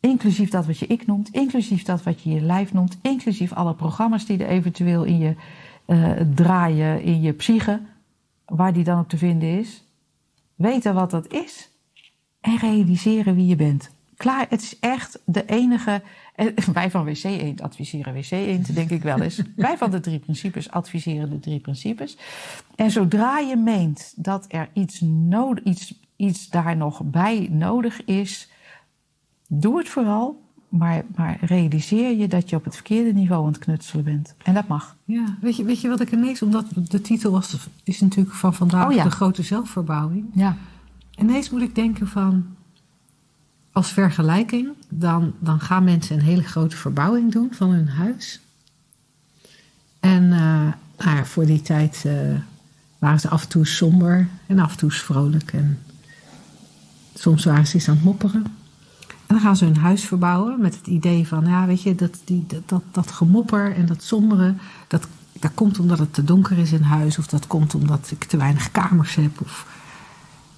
Inclusief 0.00 0.50
dat 0.50 0.66
wat 0.66 0.78
je 0.78 0.86
ik 0.86 1.06
noemt, 1.06 1.28
inclusief 1.28 1.82
dat 1.82 2.02
wat 2.02 2.22
je 2.22 2.30
je 2.30 2.40
lijf 2.40 2.72
noemt, 2.72 2.98
inclusief 3.02 3.52
alle 3.52 3.74
programma's 3.74 4.26
die 4.26 4.44
er 4.44 4.48
eventueel 4.48 5.04
in 5.04 5.18
je 5.18 5.34
eh, 5.84 6.10
draaien, 6.34 7.02
in 7.02 7.20
je 7.20 7.32
psyche, 7.32 7.80
waar 8.44 8.72
die 8.72 8.84
dan 8.84 8.98
ook 8.98 9.08
te 9.08 9.18
vinden 9.18 9.58
is. 9.58 9.82
Weten 10.54 10.94
wat 10.94 11.10
dat 11.10 11.32
is 11.32 11.70
en 12.40 12.58
realiseren 12.58 13.34
wie 13.34 13.46
je 13.46 13.56
bent. 13.56 13.90
Klaar, 14.16 14.46
het 14.48 14.62
is 14.62 14.78
echt 14.78 15.18
de 15.24 15.46
enige. 15.46 16.02
eh, 16.34 16.46
Wij 16.72 16.90
van 16.90 17.04
WC 17.04 17.24
Eend 17.24 17.60
adviseren 17.60 18.14
WC 18.14 18.30
Eend, 18.30 18.74
denk 18.74 18.90
ik 18.90 19.02
wel 19.02 19.20
eens. 19.20 19.42
Wij 19.56 19.76
van 19.76 19.90
de 19.90 20.00
drie 20.00 20.18
principes 20.18 20.70
adviseren 20.70 21.30
de 21.30 21.40
drie 21.40 21.60
principes. 21.60 22.16
En 22.74 22.90
zodra 22.90 23.38
je 23.38 23.56
meent 23.56 24.12
dat 24.16 24.44
er 24.48 24.68
iets, 24.72 25.00
nodig, 25.00 25.64
iets, 25.64 25.94
iets 26.16 26.48
daar 26.48 26.76
nog 26.76 27.02
bij 27.04 27.48
nodig 27.50 28.04
is, 28.04 28.48
doe 29.48 29.78
het 29.78 29.88
vooral. 29.88 30.42
Maar, 30.68 31.04
maar 31.16 31.38
realiseer 31.40 32.16
je 32.16 32.28
dat 32.28 32.50
je 32.50 32.56
op 32.56 32.64
het 32.64 32.74
verkeerde 32.74 33.12
niveau 33.12 33.46
aan 33.46 33.52
het 33.52 33.58
knutselen 33.58 34.04
bent. 34.04 34.34
En 34.42 34.54
dat 34.54 34.68
mag. 34.68 34.96
Ja, 35.04 35.36
weet 35.40 35.56
je, 35.56 35.64
weet 35.64 35.80
je 35.80 35.88
wat 35.88 36.00
ik 36.00 36.12
ineens, 36.12 36.42
omdat 36.42 36.66
de 36.74 37.00
titel 37.00 37.30
was, 37.30 37.68
is 37.84 38.00
natuurlijk 38.00 38.36
van 38.36 38.54
vandaag 38.54 38.86
Oh 38.86 38.94
ja. 38.94 39.04
de 39.04 39.10
grote 39.10 39.42
zelfverbouwing. 39.42 40.26
Ja. 40.32 40.56
Ineens 41.16 41.50
moet 41.50 41.62
ik 41.62 41.74
denken 41.74 42.08
van, 42.08 42.46
als 43.72 43.92
vergelijking, 43.92 44.68
dan, 44.88 45.32
dan 45.38 45.60
gaan 45.60 45.84
mensen 45.84 46.16
een 46.16 46.24
hele 46.24 46.42
grote 46.42 46.76
verbouwing 46.76 47.32
doen 47.32 47.48
van 47.52 47.70
hun 47.70 47.88
huis. 47.88 48.40
En 50.00 50.32
eh, 50.32 50.72
nou 50.98 51.16
ja, 51.16 51.24
voor 51.24 51.46
die 51.46 51.62
tijd 51.62 52.02
eh, 52.06 52.14
waren 52.98 53.20
ze 53.20 53.28
af 53.28 53.42
en 53.42 53.48
toe 53.48 53.66
somber 53.66 54.28
en 54.46 54.58
af 54.58 54.70
en 54.70 54.78
toe 54.78 54.90
vrolijk. 54.90 55.52
En 55.52 55.78
soms 57.14 57.44
waren 57.44 57.66
ze 57.66 57.74
eens 57.74 57.88
aan 57.88 57.94
het 57.94 58.04
mopperen. 58.04 58.44
En 59.26 59.34
dan 59.34 59.40
gaan 59.40 59.56
ze 59.56 59.64
hun 59.64 59.76
huis 59.76 60.04
verbouwen 60.04 60.60
met 60.60 60.76
het 60.76 60.86
idee 60.86 61.28
van, 61.28 61.46
ja, 61.46 61.66
weet 61.66 61.82
je, 61.82 61.94
dat, 61.94 62.18
die, 62.24 62.44
dat, 62.46 62.68
dat, 62.68 62.82
dat 62.90 63.10
gemopper 63.10 63.74
en 63.74 63.86
dat 63.86 64.02
sombere, 64.02 64.54
dat, 64.88 65.06
dat 65.32 65.50
komt 65.54 65.78
omdat 65.78 65.98
het 65.98 66.14
te 66.14 66.24
donker 66.24 66.58
is 66.58 66.72
in 66.72 66.82
huis, 66.82 67.18
of 67.18 67.26
dat 67.26 67.46
komt 67.46 67.74
omdat 67.74 68.10
ik 68.10 68.24
te 68.24 68.36
weinig 68.36 68.70
kamers 68.70 69.14
heb. 69.14 69.40
Of... 69.40 69.66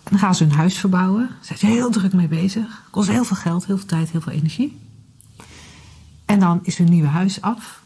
En 0.03 0.11
dan 0.11 0.19
gaan 0.19 0.35
ze 0.35 0.45
hun 0.45 0.53
huis 0.53 0.79
verbouwen. 0.79 1.27
Daar 1.29 1.39
zijn 1.41 1.59
ze 1.59 1.67
heel 1.67 1.91
druk 1.91 2.13
mee 2.13 2.29
bezig. 2.29 2.83
Kost 2.91 3.09
heel 3.09 3.25
veel 3.25 3.37
geld, 3.37 3.67
heel 3.67 3.77
veel 3.77 3.87
tijd, 3.87 4.11
heel 4.11 4.21
veel 4.21 4.33
energie. 4.33 4.79
En 6.25 6.41
dan 6.41 6.61
is 6.63 6.79
hun 6.79 6.91
nieuwe 6.91 7.09
huis 7.09 7.41
af. 7.41 7.83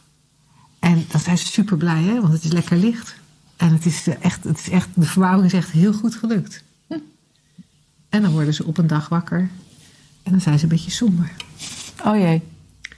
En 0.79 1.05
dan 1.11 1.21
zijn 1.21 1.39
ze 1.39 1.47
super 1.47 1.77
blij, 1.77 2.03
hè, 2.03 2.21
want 2.21 2.33
het 2.33 2.45
is 2.45 2.53
lekker 2.53 2.77
licht. 2.77 3.15
En 3.57 3.73
het 3.73 3.87
is, 3.87 4.07
echt, 4.21 4.45
het 4.45 4.59
is 4.59 4.69
echt, 4.69 4.89
de 4.95 5.07
verbouwing 5.07 5.47
is 5.47 5.53
echt 5.53 5.71
heel 5.71 5.93
goed 5.93 6.15
gelukt. 6.15 6.65
En 8.11 8.23
dan 8.23 8.33
worden 8.33 8.55
ze 8.55 8.65
op 8.65 8.79
een 8.79 8.87
dag 8.87 9.09
wakker. 9.09 9.51
En 10.23 10.31
dan 10.33 10.41
zijn 10.41 10.59
ze 10.59 10.65
een 10.65 10.71
beetje 10.71 10.91
somber. 10.91 11.33
Oh 12.05 12.17
jee. 12.17 12.43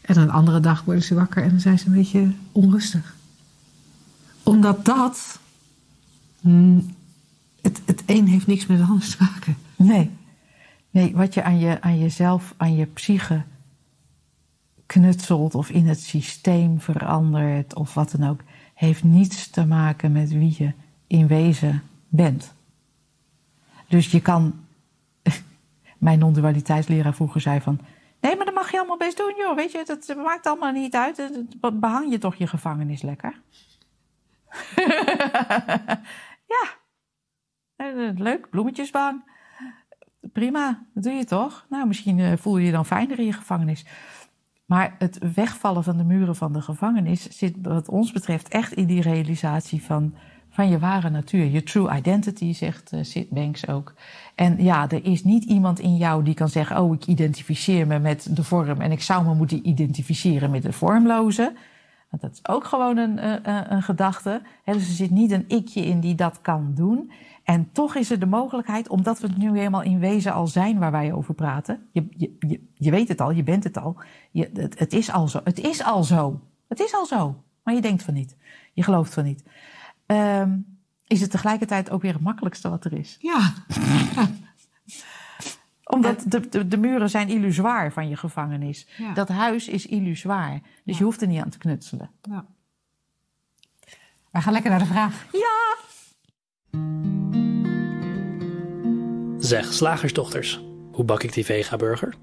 En 0.02 0.18
een 0.18 0.30
andere 0.30 0.60
dag 0.60 0.84
worden 0.84 1.02
ze 1.04 1.14
wakker 1.14 1.42
en 1.42 1.48
dan 1.48 1.60
zijn 1.60 1.78
ze 1.78 1.86
een 1.86 1.94
beetje 1.94 2.32
onrustig. 2.52 3.14
Omdat 4.42 4.84
dat. 4.84 5.38
mm, 6.40 6.94
Het, 7.60 7.80
het 7.84 8.02
een 8.06 8.26
heeft 8.26 8.46
niks 8.46 8.66
met 8.66 8.78
het 8.78 8.88
ander 8.88 9.08
te 9.10 9.16
maken. 9.18 9.56
Nee. 9.76 10.10
Nee, 10.90 11.14
wat 11.14 11.34
je 11.34 11.42
aan, 11.42 11.58
je 11.58 11.80
aan 11.80 11.98
jezelf, 11.98 12.54
aan 12.56 12.76
je 12.76 12.86
psyche 12.86 13.42
knutselt 14.86 15.54
of 15.54 15.70
in 15.70 15.86
het 15.86 16.00
systeem 16.00 16.80
verandert 16.80 17.74
of 17.74 17.94
wat 17.94 18.10
dan 18.10 18.28
ook, 18.28 18.40
heeft 18.74 19.04
niets 19.04 19.50
te 19.50 19.66
maken 19.66 20.12
met 20.12 20.32
wie 20.32 20.54
je 20.58 20.72
in 21.06 21.26
wezen 21.26 21.82
bent. 22.08 22.52
Dus 23.88 24.10
je 24.10 24.20
kan. 24.20 24.54
Mijn 26.02 26.18
non-dualiteitsleraar 26.18 27.14
vroeger 27.14 27.40
zei 27.40 27.60
van. 27.60 27.80
Nee, 28.20 28.36
maar 28.36 28.44
dat 28.44 28.54
mag 28.54 28.70
je 28.70 28.78
allemaal 28.78 28.96
best 28.96 29.16
doen, 29.16 29.34
joh. 29.38 29.56
Weet 29.56 29.72
je, 29.72 29.78
het, 29.86 30.14
maakt 30.16 30.46
allemaal 30.46 30.72
niet 30.72 30.94
uit. 30.94 31.44
Behang 31.72 32.10
je 32.10 32.18
toch 32.18 32.34
je 32.34 32.46
gevangenis 32.46 33.02
lekker? 33.02 33.40
ja. 36.54 36.64
Leuk, 38.14 38.50
bloemetjesbang. 38.50 39.30
Prima, 40.32 40.86
dat 40.94 41.04
doe 41.04 41.12
je 41.12 41.24
toch? 41.24 41.66
Nou, 41.68 41.86
misschien 41.86 42.18
eh, 42.18 42.32
voel 42.36 42.58
je 42.58 42.66
je 42.66 42.72
dan 42.72 42.86
fijner 42.86 43.18
in 43.18 43.26
je 43.26 43.32
gevangenis. 43.32 43.86
Maar 44.66 44.94
het 44.98 45.18
wegvallen 45.34 45.84
van 45.84 45.96
de 45.96 46.04
muren 46.04 46.36
van 46.36 46.52
de 46.52 46.62
gevangenis 46.62 47.28
zit, 47.28 47.56
wat 47.62 47.88
ons 47.88 48.12
betreft, 48.12 48.48
echt 48.48 48.72
in 48.72 48.86
die 48.86 49.02
realisatie 49.02 49.82
van, 49.82 50.14
van 50.52 50.68
je 50.68 50.78
ware 50.78 51.10
natuur. 51.10 51.44
Je 51.44 51.62
true 51.62 51.96
identity, 51.96 52.52
zegt 52.52 52.92
uh, 52.92 53.02
Sid 53.02 53.30
Banks 53.30 53.68
ook. 53.68 53.94
En 54.34 54.62
ja, 54.62 54.90
er 54.90 55.04
is 55.04 55.24
niet 55.24 55.44
iemand 55.44 55.78
in 55.78 55.96
jou 55.96 56.24
die 56.24 56.34
kan 56.34 56.48
zeggen: 56.48 56.80
Oh, 56.80 56.94
ik 56.94 57.06
identificeer 57.06 57.86
me 57.86 57.98
met 57.98 58.36
de 58.36 58.44
vorm 58.44 58.80
en 58.80 58.92
ik 58.92 59.02
zou 59.02 59.24
me 59.24 59.34
moeten 59.34 59.68
identificeren 59.68 60.50
met 60.50 60.62
de 60.62 60.72
vormloze. 60.72 61.54
Want 62.10 62.22
dat 62.22 62.32
is 62.32 62.48
ook 62.48 62.64
gewoon 62.64 62.96
een, 62.96 63.26
een, 63.26 63.44
eh, 63.44 63.60
een 63.68 63.82
gedachte. 63.82 64.42
dus 64.64 64.74
er 64.74 64.94
zit 64.94 65.10
niet 65.10 65.30
een 65.30 65.44
ikje 65.48 65.84
in 65.84 66.00
die 66.00 66.14
dat 66.14 66.40
kan 66.40 66.72
doen. 66.74 67.12
En 67.44 67.68
toch 67.72 67.94
is 67.94 68.10
er 68.10 68.18
de 68.18 68.26
mogelijkheid, 68.26 68.88
omdat 68.88 69.20
we 69.20 69.26
het 69.26 69.36
nu 69.36 69.58
helemaal 69.58 69.82
in 69.82 69.98
wezen 69.98 70.32
al 70.32 70.46
zijn 70.46 70.78
waar 70.78 70.90
wij 70.90 71.12
over 71.12 71.34
praten. 71.34 71.88
Je, 71.92 72.06
je, 72.16 72.60
je, 72.74 72.90
weet 72.90 73.08
het 73.08 73.20
al, 73.20 73.30
je 73.30 73.42
bent 73.42 73.64
het 73.64 73.78
al. 73.78 73.96
Je, 74.30 74.50
het, 74.54 74.78
het, 74.78 74.92
is 74.92 75.10
al 75.10 75.28
zo. 75.28 75.40
Het 75.44 75.60
is 75.60 75.84
al 75.84 76.04
zo. 76.04 76.40
Het 76.68 76.80
is 76.80 76.94
al 76.94 77.06
zo. 77.06 77.42
Maar 77.62 77.74
je 77.74 77.80
denkt 77.80 78.02
van 78.02 78.14
niet. 78.14 78.36
Je 78.72 78.82
gelooft 78.82 79.14
van 79.14 79.24
niet. 79.24 79.44
Um, 80.06 80.78
is 81.06 81.20
het 81.20 81.30
tegelijkertijd 81.30 81.90
ook 81.90 82.02
weer 82.02 82.12
het 82.12 82.22
makkelijkste 82.22 82.68
wat 82.68 82.84
er 82.84 82.92
is. 82.92 83.16
Ja. 83.20 83.52
Omdat 85.84 86.24
de, 86.26 86.48
de, 86.48 86.68
de, 86.68 86.76
muren 86.76 87.10
zijn 87.10 87.28
illusoir 87.28 87.92
van 87.92 88.08
je 88.08 88.16
gevangenis. 88.16 88.86
Dat 89.14 89.28
huis 89.28 89.68
is 89.68 89.86
illusoir. 89.86 90.60
Dus 90.84 90.98
je 90.98 91.04
hoeft 91.04 91.20
er 91.20 91.26
niet 91.26 91.42
aan 91.42 91.50
te 91.50 91.58
knutselen. 91.58 92.10
Ja. 92.22 92.46
We 94.30 94.40
gaan 94.40 94.52
lekker 94.52 94.70
naar 94.70 94.78
de 94.78 94.86
vraag. 94.86 95.26
Ja! 95.32 95.76
Zeg, 99.38 99.72
slagersdochters, 99.72 100.64
hoe 100.92 101.04
bak 101.04 101.22
ik 101.22 101.32
die 101.32 101.44
vega-burger? 101.44 102.14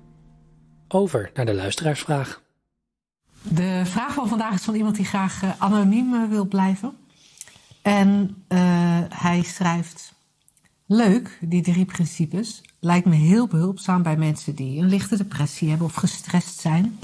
Over 0.87 1.31
naar 1.33 1.45
de 1.45 1.53
luisteraarsvraag. 1.53 2.41
De 3.41 3.81
vraag 3.85 4.13
van 4.13 4.27
vandaag 4.27 4.53
is 4.53 4.63
van 4.63 4.75
iemand 4.75 4.95
die 4.95 5.05
graag 5.05 5.43
eh, 5.43 5.49
anoniem 5.57 6.13
eh, 6.13 6.29
wil 6.29 6.45
blijven. 6.45 6.97
En 7.89 8.35
uh, 8.49 8.59
hij 9.09 9.41
schrijft: 9.43 10.13
Leuk, 10.85 11.37
die 11.41 11.61
drie 11.61 11.85
principes. 11.85 12.61
Lijkt 12.79 13.05
me 13.05 13.15
heel 13.15 13.47
behulpzaam 13.47 14.03
bij 14.03 14.17
mensen 14.17 14.55
die 14.55 14.81
een 14.81 14.89
lichte 14.89 15.17
depressie 15.17 15.69
hebben 15.69 15.87
of 15.87 15.93
gestrest 15.93 16.59
zijn. 16.59 16.99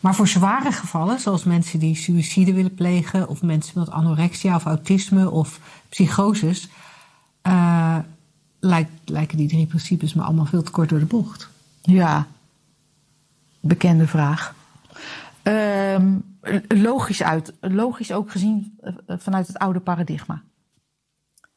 Maar 0.00 0.14
voor 0.14 0.28
zware 0.28 0.72
gevallen, 0.72 1.20
zoals 1.20 1.44
mensen 1.44 1.78
die 1.78 1.96
suïcide 1.96 2.52
willen 2.52 2.74
plegen, 2.74 3.28
of 3.28 3.42
mensen 3.42 3.78
met 3.78 3.90
anorexia 3.90 4.54
of 4.54 4.64
autisme 4.64 5.30
of 5.30 5.60
psychoses, 5.88 6.68
uh, 7.42 7.98
lijkt, 8.60 8.90
lijken 9.04 9.36
die 9.36 9.48
drie 9.48 9.66
principes 9.66 10.14
me 10.14 10.22
allemaal 10.22 10.46
veel 10.46 10.62
te 10.62 10.70
kort 10.70 10.88
door 10.88 10.98
de 10.98 11.04
bocht. 11.04 11.48
Ja, 11.82 12.26
bekende 13.60 14.06
vraag. 14.06 14.54
Um, 15.48 16.38
logisch, 16.68 17.22
uit, 17.22 17.52
logisch 17.60 18.12
ook 18.12 18.30
gezien 18.30 18.78
eh, 18.80 18.92
vanuit 19.18 19.46
het 19.46 19.58
oude 19.58 19.80
paradigma. 19.80 20.42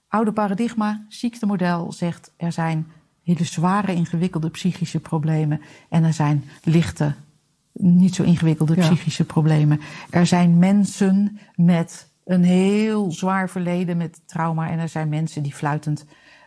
Oude 0.08 0.32
paradigma, 0.32 1.06
ziektemodel 1.08 1.91
zegt 1.91 2.34
er 2.38 2.51
zijn 2.51 2.88
hele 3.24 3.44
zware, 3.44 3.94
ingewikkelde 3.94 4.50
psychische 4.50 5.00
problemen 5.00 5.61
en 5.90 6.03
er 6.03 6.14
zijn 6.14 6.44
lichte, 6.64 7.14
niet 7.74 8.16
zo 8.16 8.24
ingewikkelde 8.24 8.75
psychische 8.75 9.25
problemen. 9.25 9.79
Er 10.09 10.25
zijn 10.25 10.57
mensen 10.57 11.40
met 11.55 12.11
een 12.25 12.44
heel 12.44 13.11
zwaar 13.11 13.50
verleden 13.50 13.98
met 13.98 14.22
trauma 14.25 14.70
en 14.70 14.79
er 14.79 14.90
zijn 14.90 15.09
mensen 15.09 15.44
die 15.44 15.53
fluitend 15.53 16.05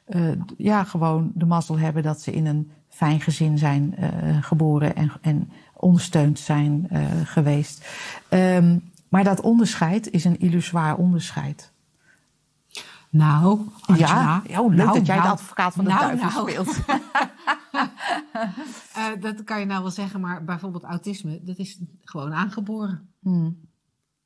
uh, 0.09 0.31
ja, 0.57 0.85
gewoon 0.85 1.31
de 1.35 1.47
mazzel 1.47 1.79
hebben 1.79 2.03
dat 2.03 2.21
ze 2.21 2.33
in 2.33 2.47
een 2.47 2.71
fijn 2.88 3.21
gezin 3.21 3.59
zijn 3.59 3.95
uh, 3.99 4.43
geboren 4.43 4.97
en, 4.97 5.12
en 5.21 5.51
ondersteund 5.81 6.38
zijn 6.38 6.88
uh, 6.93 7.07
geweest. 7.25 7.88
Um, 8.31 8.90
maar 9.09 9.25
dat 9.25 9.40
onderscheid 9.40 10.11
is 10.11 10.25
een 10.25 10.40
illusoir 10.40 10.97
onderscheid. 10.97 11.73
Nou, 13.11 13.61
ja, 13.97 14.43
oh, 14.49 14.69
leuk 14.69 14.77
nou, 14.77 14.99
dat 14.99 15.07
jij 15.07 15.16
nou, 15.16 15.29
de 15.29 15.35
advocaat 15.35 15.75
van 15.75 15.85
de 15.85 15.90
nou, 15.90 16.01
duivel 16.16 16.45
nou. 16.45 16.51
speelt. 16.51 16.79
uh, 18.97 19.21
dat 19.27 19.45
kan 19.45 19.61
je 19.61 19.66
nou 19.66 19.83
wel 19.83 19.90
zeggen, 19.90 20.21
maar 20.21 20.45
bijvoorbeeld 20.45 20.85
autisme, 20.85 21.40
dat 21.43 21.59
is 21.59 21.79
gewoon 22.05 22.33
aangeboren. 22.33 23.09
Hmm. 23.21 23.69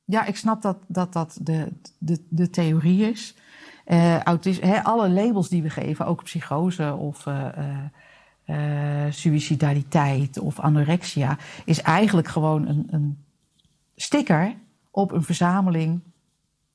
Ja, 0.03 0.25
ik 0.25 0.37
snap 0.37 0.61
dat 0.61 0.77
dat, 0.87 1.13
dat 1.13 1.37
de, 1.41 1.73
de, 1.97 2.25
de 2.29 2.49
theorie 2.49 3.11
is. 3.11 3.35
Uh, 3.87 4.21
autisme, 4.21 4.83
alle 4.83 5.09
labels 5.09 5.49
die 5.49 5.61
we 5.61 5.69
geven, 5.69 6.05
ook 6.05 6.23
psychose 6.23 6.93
of 6.93 7.25
uh, 7.25 7.47
uh, 8.45 9.05
suicidaliteit 9.09 10.39
of 10.39 10.59
anorexia, 10.59 11.37
is 11.65 11.81
eigenlijk 11.81 12.27
gewoon 12.27 12.67
een, 12.67 12.87
een 12.89 13.23
sticker 13.95 14.55
op 14.91 15.11
een 15.11 15.23
verzameling 15.23 16.01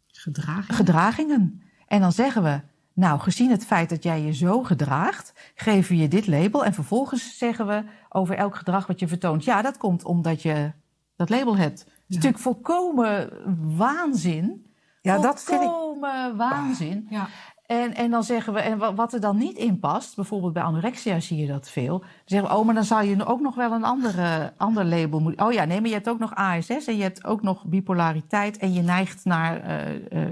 gedragingen. 0.06 0.74
gedragingen. 0.74 1.62
En 1.86 2.00
dan 2.00 2.12
zeggen 2.12 2.42
we, 2.42 2.60
nou, 2.92 3.20
gezien 3.20 3.50
het 3.50 3.66
feit 3.66 3.88
dat 3.88 4.02
jij 4.02 4.20
je 4.20 4.32
zo 4.32 4.62
gedraagt, 4.62 5.32
geven 5.54 5.96
we 5.96 6.02
je 6.02 6.08
dit 6.08 6.26
label. 6.26 6.64
En 6.64 6.74
vervolgens 6.74 7.38
zeggen 7.38 7.66
we 7.66 7.84
over 8.08 8.34
elk 8.36 8.56
gedrag 8.56 8.86
wat 8.86 9.00
je 9.00 9.08
vertoont, 9.08 9.44
ja, 9.44 9.62
dat 9.62 9.76
komt 9.76 10.04
omdat 10.04 10.42
je 10.42 10.72
dat 11.16 11.30
label 11.30 11.56
hebt. 11.56 11.80
Het 11.80 12.04
is 12.08 12.14
natuurlijk 12.14 12.42
volkomen 12.42 13.30
waanzin 13.76 14.68
ja, 15.02 15.18
dat 15.18 15.42
vind 15.42 15.62
ik... 15.62 15.70
waanzin. 16.36 17.06
Ja. 17.10 17.28
En, 17.70 17.94
en 17.94 18.10
dan 18.10 18.24
zeggen 18.24 18.52
we, 18.52 18.60
en 18.60 18.94
wat 18.94 19.12
er 19.12 19.20
dan 19.20 19.36
niet 19.36 19.56
in 19.56 19.78
past, 19.78 20.16
bijvoorbeeld 20.16 20.52
bij 20.52 20.62
anorexia 20.62 21.20
zie 21.20 21.36
je 21.36 21.46
dat 21.46 21.70
veel. 21.70 21.98
Dan 21.98 22.08
zeggen 22.24 22.48
we, 22.48 22.56
oh, 22.56 22.64
maar 22.64 22.74
dan 22.74 22.84
zou 22.84 23.04
je 23.04 23.26
ook 23.26 23.40
nog 23.40 23.54
wel 23.54 23.72
een 23.72 23.84
andere, 23.84 24.52
ander 24.56 24.84
label 24.84 25.20
moeten. 25.20 25.46
Oh 25.46 25.52
ja, 25.52 25.64
nee, 25.64 25.80
maar 25.80 25.88
je 25.88 25.94
hebt 25.94 26.08
ook 26.08 26.18
nog 26.18 26.34
ASS 26.34 26.86
en 26.86 26.96
je 26.96 27.02
hebt 27.02 27.24
ook 27.24 27.42
nog 27.42 27.64
bipolariteit 27.64 28.56
en 28.56 28.72
je 28.72 28.82
neigt 28.82 29.24
naar 29.24 29.64
uh, 30.12 30.28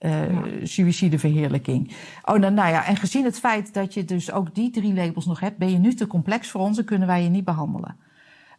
uh, 0.00 0.34
uh, 0.34 0.64
suïcideverheerlijking. 0.66 1.96
Oh, 2.24 2.36
nou 2.36 2.54
ja, 2.54 2.86
en 2.86 2.96
gezien 2.96 3.24
het 3.24 3.38
feit 3.38 3.74
dat 3.74 3.94
je 3.94 4.04
dus 4.04 4.32
ook 4.32 4.54
die 4.54 4.70
drie 4.70 4.94
labels 4.94 5.26
nog 5.26 5.40
hebt, 5.40 5.58
ben 5.58 5.70
je 5.70 5.78
nu 5.78 5.94
te 5.94 6.06
complex 6.06 6.50
voor 6.50 6.60
ons 6.60 6.78
en 6.78 6.84
kunnen 6.84 7.08
wij 7.08 7.22
je 7.22 7.28
niet 7.28 7.44
behandelen. 7.44 7.96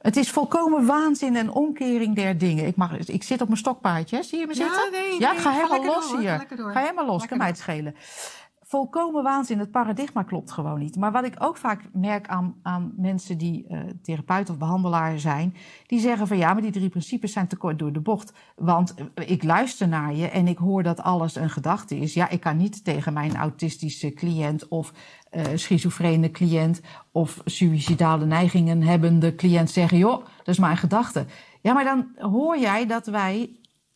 Het 0.03 0.17
is 0.17 0.29
volkomen 0.29 0.85
waanzin 0.85 1.35
en 1.35 1.51
omkering 1.51 2.15
der 2.15 2.37
dingen. 2.37 2.67
Ik, 2.67 2.75
mag, 2.75 2.97
ik 2.97 3.23
zit 3.23 3.41
op 3.41 3.47
mijn 3.47 3.59
stokpaardje, 3.59 4.23
zie 4.23 4.39
je 4.39 4.47
me 4.47 4.53
zitten? 4.53 4.91
Ja, 4.91 4.99
nee, 4.99 5.19
ja 5.19 5.33
ik 5.33 5.39
ga 5.39 5.51
helemaal 5.51 5.85
los 5.85 6.15
hier. 6.17 6.47
Ga, 6.49 6.79
helemaal 6.79 7.05
los, 7.05 7.25
kan 7.25 7.37
mij 7.37 7.47
het 7.47 7.57
schelen 7.57 7.95
volkomen 8.73 9.23
waanzin. 9.23 9.59
Het 9.59 9.71
paradigma 9.71 10.23
klopt 10.23 10.51
gewoon 10.51 10.79
niet. 10.79 10.95
Maar 10.95 11.11
wat 11.11 11.25
ik 11.25 11.35
ook 11.37 11.57
vaak 11.57 11.81
merk 11.91 12.27
aan, 12.27 12.55
aan 12.61 12.93
mensen 12.97 13.37
die 13.37 13.65
uh, 13.69 13.79
therapeut 14.01 14.49
of 14.49 14.57
behandelaar 14.57 15.19
zijn, 15.19 15.55
die 15.87 15.99
zeggen 15.99 16.27
van 16.27 16.37
ja, 16.37 16.53
maar 16.53 16.61
die 16.61 16.71
drie 16.71 16.89
principes 16.89 17.31
zijn 17.31 17.47
te 17.47 17.55
kort 17.55 17.79
door 17.79 17.93
de 17.93 17.99
bocht. 17.99 18.33
Want 18.55 18.93
eh, 18.93 19.29
ik 19.29 19.43
luister 19.43 19.87
naar 19.87 20.15
je 20.15 20.27
en 20.27 20.47
ik 20.47 20.57
hoor 20.57 20.83
dat 20.83 21.01
alles 21.01 21.35
een 21.35 21.49
gedachte 21.49 21.97
is. 21.97 22.13
Ja, 22.13 22.29
ik 22.29 22.39
kan 22.39 22.57
niet 22.57 22.83
tegen 22.83 23.13
mijn 23.13 23.35
autistische 23.35 24.13
cliënt 24.13 24.67
of 24.67 24.93
uh, 25.31 25.41
schizofrene 25.55 26.31
cliënt 26.31 26.81
of 27.11 27.41
suïcidale 27.45 28.25
neigingen 28.25 28.81
hebbende 28.81 29.35
cliënt 29.35 29.69
zeggen, 29.69 29.97
joh, 29.97 30.25
dat 30.37 30.47
is 30.47 30.59
maar 30.59 30.71
een 30.71 30.77
gedachte. 30.77 31.25
Ja, 31.61 31.73
maar 31.73 31.83
dan 31.83 32.07
hoor 32.31 32.57
jij 32.57 32.85
dat 32.85 33.05
wij 33.05 33.49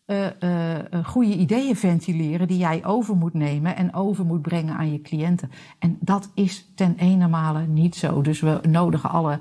uh, 0.08 1.04
goede 1.04 1.36
ideeën 1.36 1.76
ventileren 1.76 2.48
die 2.48 2.58
jij 2.58 2.86
over 2.86 3.16
moet 3.16 3.34
nemen 3.34 3.76
en 3.76 3.94
over 3.94 4.26
moet 4.26 4.42
brengen 4.42 4.76
aan 4.76 4.92
je 4.92 5.02
cliënten. 5.02 5.52
En 5.80 5.98
dat 6.00 6.32
is 6.34 6.72
ten 6.76 6.96
ene 6.98 7.66
niet 7.68 7.96
zo. 7.96 8.22
Dus 8.22 8.40
we 8.40 8.60
nodigen 8.70 9.10
alle 9.10 9.40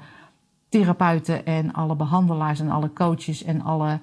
therapeuten 0.68 1.46
en 1.46 1.72
alle 1.72 1.96
behandelaars 1.96 2.60
en 2.60 2.70
alle 2.70 2.92
coaches 2.92 3.44
en 3.44 3.62
alle 3.62 4.00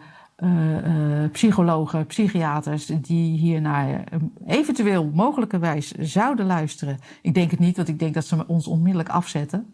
psychologen, 1.32 2.06
psychiaters 2.06 2.86
die 2.86 3.38
hier 3.38 3.62
naar 3.62 4.04
eventueel 4.48 5.12
mogelijkerwijs 5.14 5.92
zouden 5.92 6.46
luisteren. 6.46 7.00
Ik 7.22 7.34
denk 7.34 7.52
het 7.52 7.60
niet, 7.60 7.76
want 7.76 7.88
ik 7.88 8.00
denk 8.00 8.14
dat 8.14 8.26
ze 8.26 8.48
ons 8.48 8.68
onmiddellijk 8.68 9.10
afzetten. 9.10 9.74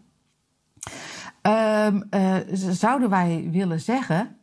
Ehm, 1.40 2.00
zouden 2.54 3.10
wij 3.10 3.48
willen 3.50 3.80
zeggen 3.80 4.36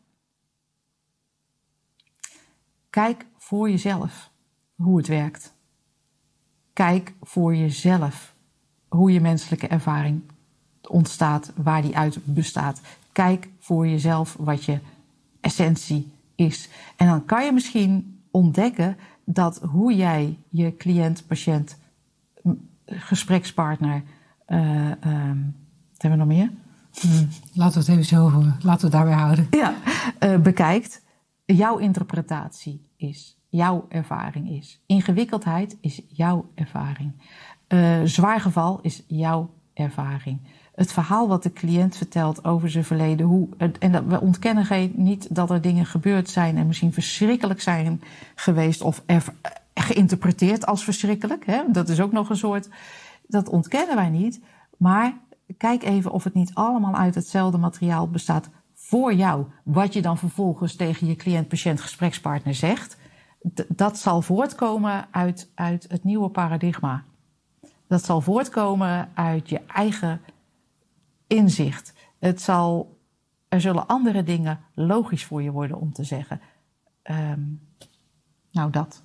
Kijk 2.97 3.25
voor 3.38 3.69
jezelf 3.69 4.31
hoe 4.75 4.97
het 4.97 5.07
werkt. 5.07 5.53
Kijk 6.73 7.13
voor 7.21 7.55
jezelf 7.55 8.36
hoe 8.88 9.12
je 9.12 9.21
menselijke 9.21 9.67
ervaring 9.67 10.21
ontstaat, 10.88 11.51
waar 11.55 11.81
die 11.81 11.97
uit 11.97 12.19
bestaat. 12.23 12.81
Kijk 13.12 13.49
voor 13.60 13.88
jezelf 13.88 14.36
wat 14.39 14.63
je 14.63 14.79
essentie 15.41 16.12
is. 16.36 16.69
En 16.95 17.07
dan 17.07 17.25
kan 17.25 17.45
je 17.45 17.51
misschien 17.51 18.21
ontdekken 18.31 18.97
dat 19.25 19.60
hoe 19.62 19.95
jij 19.95 20.38
je 20.49 20.75
cliënt, 20.77 21.27
patiënt 21.27 21.77
gesprekspartner. 22.86 24.03
eh, 24.45 24.91
ehm, 24.91 25.38
wat 25.91 26.01
hebben 26.01 26.19
we 26.19 26.25
nog 26.25 26.27
meer? 26.27 26.51
Hmm, 26.91 27.29
laten 27.53 27.73
we 27.73 27.79
het 27.79 27.89
even 27.89 28.05
zo. 28.05 28.29
Laten 28.41 28.62
we 28.62 28.69
het 28.69 28.91
daarbij 28.91 29.13
houden. 29.13 29.47
Ja, 29.51 29.75
eh, 30.19 30.38
bekijkt. 30.38 31.05
Jouw 31.45 31.77
interpretatie 31.77 32.87
is, 32.97 33.38
jouw 33.49 33.86
ervaring 33.89 34.49
is. 34.49 34.81
Ingewikkeldheid 34.86 35.77
is 35.81 36.01
jouw 36.07 36.49
ervaring. 36.55 37.12
Eh 37.67 38.01
zwaar 38.03 38.39
geval 38.39 38.79
is 38.81 39.03
jouw 39.07 39.49
ervaring. 39.73 40.39
Het 40.75 40.91
verhaal 40.93 41.27
wat 41.27 41.43
de 41.43 41.53
cliënt 41.53 41.97
vertelt 41.97 42.45
over 42.45 42.69
zijn 42.69 42.83
verleden. 42.83 43.25
Hoe, 43.25 43.49
en 43.79 43.91
dat, 43.91 44.03
we 44.05 44.21
ontkennen 44.21 44.65
geen, 44.65 44.93
niet 44.95 45.36
dat 45.36 45.51
er 45.51 45.62
dingen 45.62 45.86
gebeurd 45.86 46.29
zijn 46.29 46.57
en 46.57 46.67
misschien 46.67 46.93
verschrikkelijk 46.93 47.62
zijn 47.62 48.01
geweest 48.36 48.81
of 48.81 49.03
er, 49.05 49.23
geïnterpreteerd 49.73 50.65
als 50.65 50.83
verschrikkelijk. 50.83 51.45
Hè? 51.45 51.62
Dat 51.71 51.89
is 51.89 51.99
ook 51.99 52.12
nog 52.12 52.29
een 52.29 52.38
soort. 52.38 52.69
Dat 53.27 53.49
ontkennen 53.49 53.95
wij 53.95 54.10
niet. 54.10 54.41
Maar 54.77 55.13
kijk 55.57 55.83
even 55.83 56.12
of 56.12 56.23
het 56.23 56.33
niet 56.33 56.53
allemaal 56.53 56.95
uit 56.95 57.15
hetzelfde 57.15 57.57
materiaal 57.57 58.10
bestaat 58.10 58.49
voor 58.88 59.13
jou. 59.13 59.45
Wat 59.63 59.93
je 59.93 60.02
dan 60.02 60.17
vervolgens 60.17 60.76
tegen 60.76 61.08
je 61.08 61.15
cliënt, 61.15 61.47
patiënt, 61.47 61.82
gesprekspartner 61.82 62.56
zegt. 62.56 62.97
Dat 63.67 63.97
zal 63.97 64.21
voortkomen 64.21 65.08
uit, 65.12 65.52
uit 65.56 65.86
het 65.89 66.04
nieuwe 66.04 66.30
paradigma. 66.30 67.04
Dat 67.88 68.06
zal 68.06 68.21
voortkomen 68.21 69.10
uit 69.13 69.50
je 69.50 69.62
eigen 69.67 70.21
inzicht. 71.28 71.93
Het 72.19 72.41
zal, 72.41 72.97
er 73.47 73.62
zullen 73.62 73.88
andere 73.88 74.23
dingen 74.23 74.60
logisch 74.73 75.26
voor 75.26 75.41
je 75.41 75.52
worden 75.52 75.80
om 75.80 75.93
te 75.93 76.04
zeggen. 76.04 76.41
Ehm, 77.02 77.41
nou, 78.52 78.71
dat. 78.71 79.04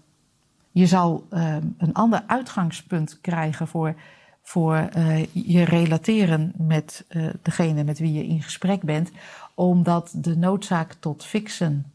Je 0.71 0.87
zal 0.87 1.27
ehm, 1.31 1.66
een 1.79 1.95
ander 1.95 2.23
uitgangspunt 2.27 3.21
krijgen 3.21 3.68
voor, 3.68 3.95
voor 4.42 4.74
eh, 4.76 5.24
je 5.33 5.62
relateren 5.62 6.52
met 6.57 7.05
eh, 7.09 7.28
degene 7.42 7.85
met 7.85 7.98
wie 7.98 8.12
je 8.12 8.26
in 8.26 8.42
gesprek 8.42 8.83
bent, 8.83 9.11
omdat 9.55 10.12
de 10.16 10.37
noodzaak 10.37 10.92
tot 10.92 11.24
fixen 11.24 11.92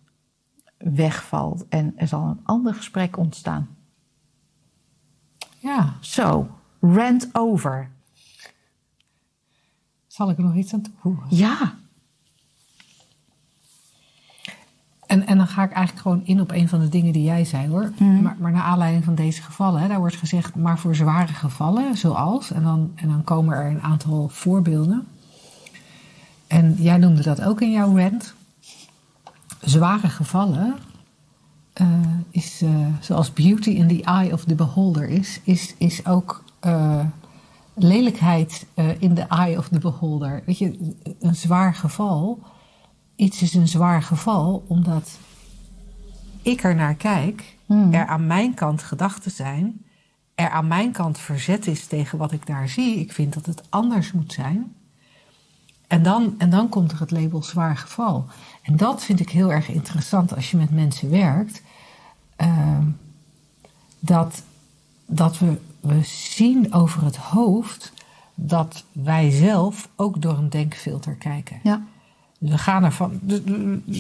wegvalt 0.78 1.68
en 1.68 1.94
er 1.96 2.08
zal 2.08 2.24
een 2.24 2.40
ander 2.44 2.74
gesprek 2.74 3.18
ontstaan. 3.18 3.76
Ja, 5.60 5.98
Zo, 6.02 6.48
rant 6.82 7.30
over. 7.32 7.90
zal 10.08 10.30
ik 10.30 10.38
er 10.38 10.44
nog 10.44 10.56
iets 10.56 10.74
aan 10.74 10.82
toevoegen? 10.82 11.36
Ja, 11.36 11.76
En, 15.08 15.28
en 15.28 15.38
dan 15.38 15.48
ga 15.48 15.64
ik 15.64 15.72
eigenlijk 15.72 16.02
gewoon 16.02 16.22
in 16.26 16.42
op 16.42 16.52
een 16.52 16.70
van 16.70 16.80
de 16.80 16.90
dingen 16.90 17.14
die 17.14 17.24
jij 17.24 17.46
zei 17.46 17.68
hoor. 17.68 17.92
Maar, 18.22 18.36
maar 18.40 18.52
naar 18.52 18.62
aanleiding 18.62 19.04
van 19.04 19.16
deze 19.16 19.42
gevallen, 19.42 19.82
hè, 19.82 19.88
daar 19.88 20.00
wordt 20.00 20.16
gezegd, 20.16 20.56
maar 20.56 20.80
voor 20.80 20.96
zware 20.96 21.34
gevallen, 21.34 21.98
zoals, 21.98 22.52
en 22.52 22.64
dan, 22.64 22.92
en 22.96 23.08
dan 23.08 23.24
komen 23.24 23.58
er 23.58 23.72
een 23.72 23.82
aantal 23.82 24.30
voorbeelden. 24.30 25.08
En 26.48 26.76
jij 26.80 26.98
noemde 26.98 27.24
dat 27.24 27.44
ook 27.44 27.62
in 27.62 27.72
jouw 27.72 27.98
rant. 27.98 28.34
Zware 29.62 30.08
gevallen 30.08 30.76
eh, 31.74 31.88
is, 32.30 32.62
eh, 32.62 32.88
zoals 33.00 33.34
beauty 33.34 33.70
in 33.70 33.88
the 33.88 34.04
eye 34.04 34.34
of 34.34 34.44
the 34.44 34.56
beholder 34.56 35.10
is, 35.10 35.42
is, 35.44 35.76
is 35.78 36.06
ook 36.06 36.44
eh, 36.60 37.06
lelijkheid 37.74 38.66
in 39.00 39.14
the 39.14 39.26
eye 39.30 39.58
of 39.58 39.68
the 39.68 39.80
beholder. 39.80 40.44
Weet 40.46 40.58
je, 40.58 40.96
een 41.20 41.36
zwaar 41.36 41.76
geval 41.76 42.40
iets 43.18 43.42
is 43.42 43.54
een 43.54 43.68
zwaar 43.68 44.04
geval 44.04 44.64
omdat 44.68 45.10
ik 46.42 46.64
er 46.64 46.76
naar 46.76 46.96
kijk, 46.96 47.56
Hmm. 47.66 47.94
er 47.94 48.08
aan 48.08 48.28
mijn 48.28 48.54
kant 48.54 48.84
gedachten 48.84 49.32
zijn, 49.32 49.86
er 50.36 50.50
aan 50.50 50.68
mijn 50.68 50.92
kant 50.92 51.18
verzet 51.20 51.68
is 51.68 51.86
tegen 51.86 52.18
wat 52.18 52.32
ik 52.32 52.46
daar 52.46 52.70
zie. 52.70 53.00
Ik 53.00 53.14
vind 53.14 53.34
dat 53.34 53.46
het 53.46 53.62
anders 53.70 54.12
moet 54.12 54.34
zijn. 54.34 54.76
En 55.88 56.04
dan, 56.04 56.36
en 56.38 56.50
dan 56.50 56.70
komt 56.70 56.92
er 56.92 57.00
het 57.00 57.12
label 57.12 57.44
zwaar 57.44 57.78
geval. 57.78 58.26
En 58.62 58.78
dat 58.78 59.04
vind 59.04 59.20
ik 59.20 59.30
heel 59.30 59.52
erg 59.52 59.70
interessant 59.70 60.36
als 60.36 60.52
je 60.52 60.58
met 60.58 60.72
mensen 60.72 61.10
werkt. 61.10 61.62
Ehm, 62.36 62.84
dat 64.00 64.44
dat 65.06 65.40
we, 65.40 65.58
we 65.80 66.04
zien 66.04 66.74
over 66.74 67.04
het 67.04 67.16
hoofd 67.16 67.94
dat 68.36 68.84
wij 68.92 69.32
zelf 69.32 69.90
ook 69.96 70.22
door 70.22 70.38
een 70.38 70.50
denkfilter 70.50 71.16
kijken. 71.16 71.60
ja. 71.64 71.82
We 72.38 72.58
gaan 72.58 72.84
ervan. 72.84 73.20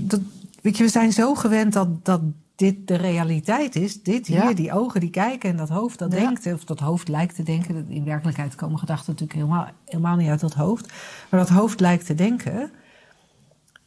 dat- 0.03 0.21
Weet 0.61 0.77
je, 0.77 0.83
we 0.83 0.89
zijn 0.89 1.13
zo 1.13 1.35
gewend 1.35 1.73
dat, 1.73 2.05
dat 2.05 2.21
dit 2.55 2.87
de 2.87 2.95
realiteit 2.95 3.75
is. 3.75 4.03
Dit 4.03 4.27
hier, 4.27 4.43
Ja. 4.43 4.53
die 4.53 4.71
ogen 4.71 4.99
die 4.99 5.09
kijken 5.09 5.49
en 5.49 5.57
dat 5.57 5.69
hoofd 5.69 5.99
dat 5.99 6.11
Ja. 6.11 6.17
denkt. 6.19 6.53
Of 6.53 6.63
dat 6.63 6.79
hoofd 6.79 7.07
lijkt 7.07 7.35
te 7.35 7.43
denken. 7.43 7.85
In 7.89 8.03
werkelijkheid 8.03 8.55
komen 8.55 8.79
gedachten 8.79 9.11
natuurlijk 9.13 9.39
helemaal, 9.39 9.67
helemaal 9.85 10.15
niet 10.15 10.29
uit 10.29 10.39
dat 10.39 10.53
hoofd. 10.53 10.93
Maar 11.29 11.39
dat 11.39 11.49
hoofd 11.49 11.79
lijkt 11.79 12.05
te 12.05 12.15
denken. 12.15 12.71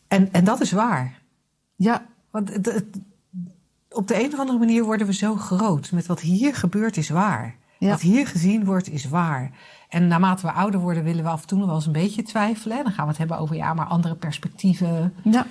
En, 0.09 0.33
en 0.33 0.45
dat 0.45 0.61
is 0.61 0.73
waar. 0.73 1.21
Ja, 1.77 2.07
Want 2.31 2.53
het- 2.53 2.67
het- 2.73 2.99
op 3.91 4.09
de 4.09 4.25
een 4.25 4.33
of 4.33 4.39
andere 4.39 4.59
manier 4.59 4.85
worden 4.85 5.07
we 5.07 5.15
zo 5.15 5.37
groot. 5.37 5.93
Met 5.93 6.07
wat 6.07 6.21
hier 6.21 6.55
gebeurt 6.55 6.97
is 6.97 7.09
waar. 7.09 7.57
Ja. 7.81 7.91
Wat 7.91 8.01
hier 8.01 8.27
gezien 8.27 8.65
wordt 8.65 8.91
is 8.91 9.05
waar. 9.05 9.51
En 9.89 10.09
naarmate 10.09 10.47
we 10.47 10.53
ouder 10.53 10.81
worden 10.81 11.05
willen 11.05 11.25
we 11.25 11.31
af 11.31 11.41
en 11.41 11.47
toe 11.47 11.59
nog 11.59 11.67
wel 11.67 11.77
eens 11.77 11.87
een 11.87 11.93
beetje 11.93 12.23
twijfelen. 12.23 12.79
En 12.79 12.85
dan 12.85 12.93
gaan 12.93 13.05
we 13.05 13.11
het 13.11 13.19
hebben 13.19 13.39
over 13.39 13.57
ja, 13.57 13.75
maar 13.75 13.87
andere 13.87 14.15
perspectieven. 14.15 15.15
ja. 15.25 15.47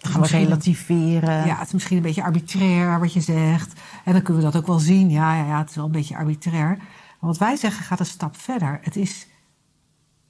Dan 0.00 0.12
gaan 0.12 0.20
we 0.20 0.26
relativeren. 0.26 1.46
Ja, 1.46 1.56
het 1.56 1.66
is 1.66 1.72
misschien 1.72 1.96
een 1.96 2.02
beetje 2.02 2.22
arbitrair 2.22 3.00
wat 3.00 3.12
je 3.12 3.20
zegt. 3.20 3.80
En 4.04 4.12
dan 4.12 4.22
kunnen 4.22 4.42
we 4.42 4.50
dat 4.50 4.60
ook 4.60 4.66
wel 4.66 4.78
zien. 4.78 5.10
Ja, 5.10 5.36
ja, 5.36 5.46
ja 5.46 5.58
het 5.58 5.68
is 5.70 5.76
wel 5.76 5.84
een 5.84 5.90
beetje 5.90 6.16
arbitrair. 6.16 6.76
Maar 6.76 7.30
wat 7.30 7.38
wij 7.38 7.56
zeggen 7.56 7.84
gaat 7.84 8.00
een 8.00 8.06
stap 8.06 8.36
verder. 8.36 8.78
Het 8.82 8.96
is 8.96 9.26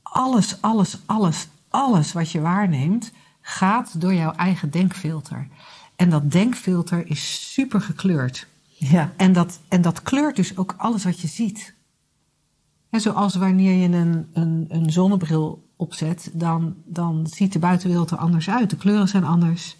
alles, 0.03 0.63
alles, 0.63 0.99
alles, 1.07 1.49
alles 1.69 2.13
wat 2.13 2.31
je 2.31 2.41
waarneemt... 2.41 3.13
gaat 3.41 4.01
door 4.01 4.15
jouw 4.15 4.33
eigen 4.33 4.71
denkfilter. 4.71 5.49
En 5.97 6.11
dat 6.11 6.31
denkfilter 6.33 7.07
is 7.07 7.53
super 7.53 7.81
gekleurd. 7.81 8.47
Ja. 8.79 9.13
En 9.17 9.33
dat, 9.33 9.61
en 9.69 9.83
dat 9.83 10.03
kleurt 10.03 10.37
dus 10.37 10.57
ook 10.57 10.75
alles 10.77 11.05
wat 11.05 11.21
je 11.21 11.29
ziet. 11.29 11.75
En 12.91 13.01
zoals 13.01 13.35
wanneer 13.35 13.73
je 13.73 13.97
een, 13.97 14.27
een, 14.33 14.67
een 14.69 14.93
zonnebril 14.93 15.69
opzet, 15.77 16.31
dan, 16.33 16.75
dan 16.85 17.27
ziet 17.27 17.53
de 17.53 17.59
buitenwereld 17.59 18.11
er 18.11 18.19
anders 18.19 18.51
uit. 18.51 18.71
De 18.71 18.77
kleuren 18.77 19.09
zijn 19.09 19.25
anders. 19.25 19.77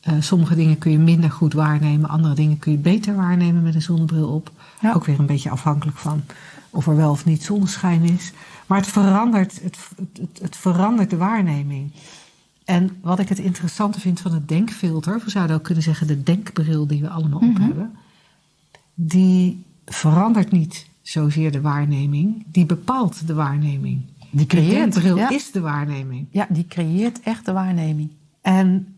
Eh, 0.00 0.14
sommige 0.20 0.54
dingen 0.54 0.78
kun 0.78 0.90
je 0.90 0.98
minder 0.98 1.30
goed 1.30 1.52
waarnemen, 1.52 2.08
andere 2.08 2.34
dingen 2.34 2.58
kun 2.58 2.72
je 2.72 2.78
beter 2.78 3.16
waarnemen 3.16 3.62
met 3.62 3.74
een 3.74 3.82
zonnebril 3.82 4.28
op. 4.28 4.50
Ja. 4.80 4.92
Ook 4.92 5.04
weer 5.04 5.18
een 5.18 5.26
beetje 5.26 5.50
afhankelijk 5.50 5.96
van 5.96 6.22
of 6.70 6.86
er 6.86 6.96
wel 6.96 7.10
of 7.10 7.24
niet 7.24 7.42
zonneschijn 7.42 8.02
is. 8.02 8.32
Maar 8.66 8.78
het 8.78 8.88
verandert, 8.88 9.62
het, 9.62 9.78
het, 9.96 10.40
het, 10.40 10.56
verandert 10.56 11.10
de 11.10 11.16
waarneming. 11.16 11.92
En 12.64 12.96
wat 13.00 13.18
ik 13.18 13.28
het 13.28 13.38
interessante 13.38 14.00
vind 14.00 14.20
van 14.20 14.32
het 14.32 14.48
denkfilter, 14.48 15.20
we 15.24 15.30
zouden 15.30 15.56
ook 15.56 15.62
kunnen 15.62 15.82
zeggen 15.82 16.06
de 16.06 16.22
denkbril 16.22 16.86
die 16.86 17.00
we 17.00 17.08
allemaal 17.08 17.40
op 17.40 17.58
hebben, 17.58 17.92
die 19.00 19.64
verandert 19.84 20.50
niet 20.50 20.86
zozeer 21.02 21.52
de 21.52 21.60
waarneming, 21.60 22.44
die 22.46 22.66
bepaalt 22.66 23.26
de 23.26 23.34
waarneming. 23.34 24.02
Die 24.30 24.40
De 24.40 24.46
creëert. 24.46 25.02
Ja. 25.02 25.28
is 25.30 25.50
de 25.50 25.60
waarneming. 25.60 26.26
ja, 26.30 26.46
die 26.50 26.66
creëert 26.66 27.20
echt 27.20 27.44
de 27.44 27.52
waarneming. 27.52 28.10
En, 28.40 28.96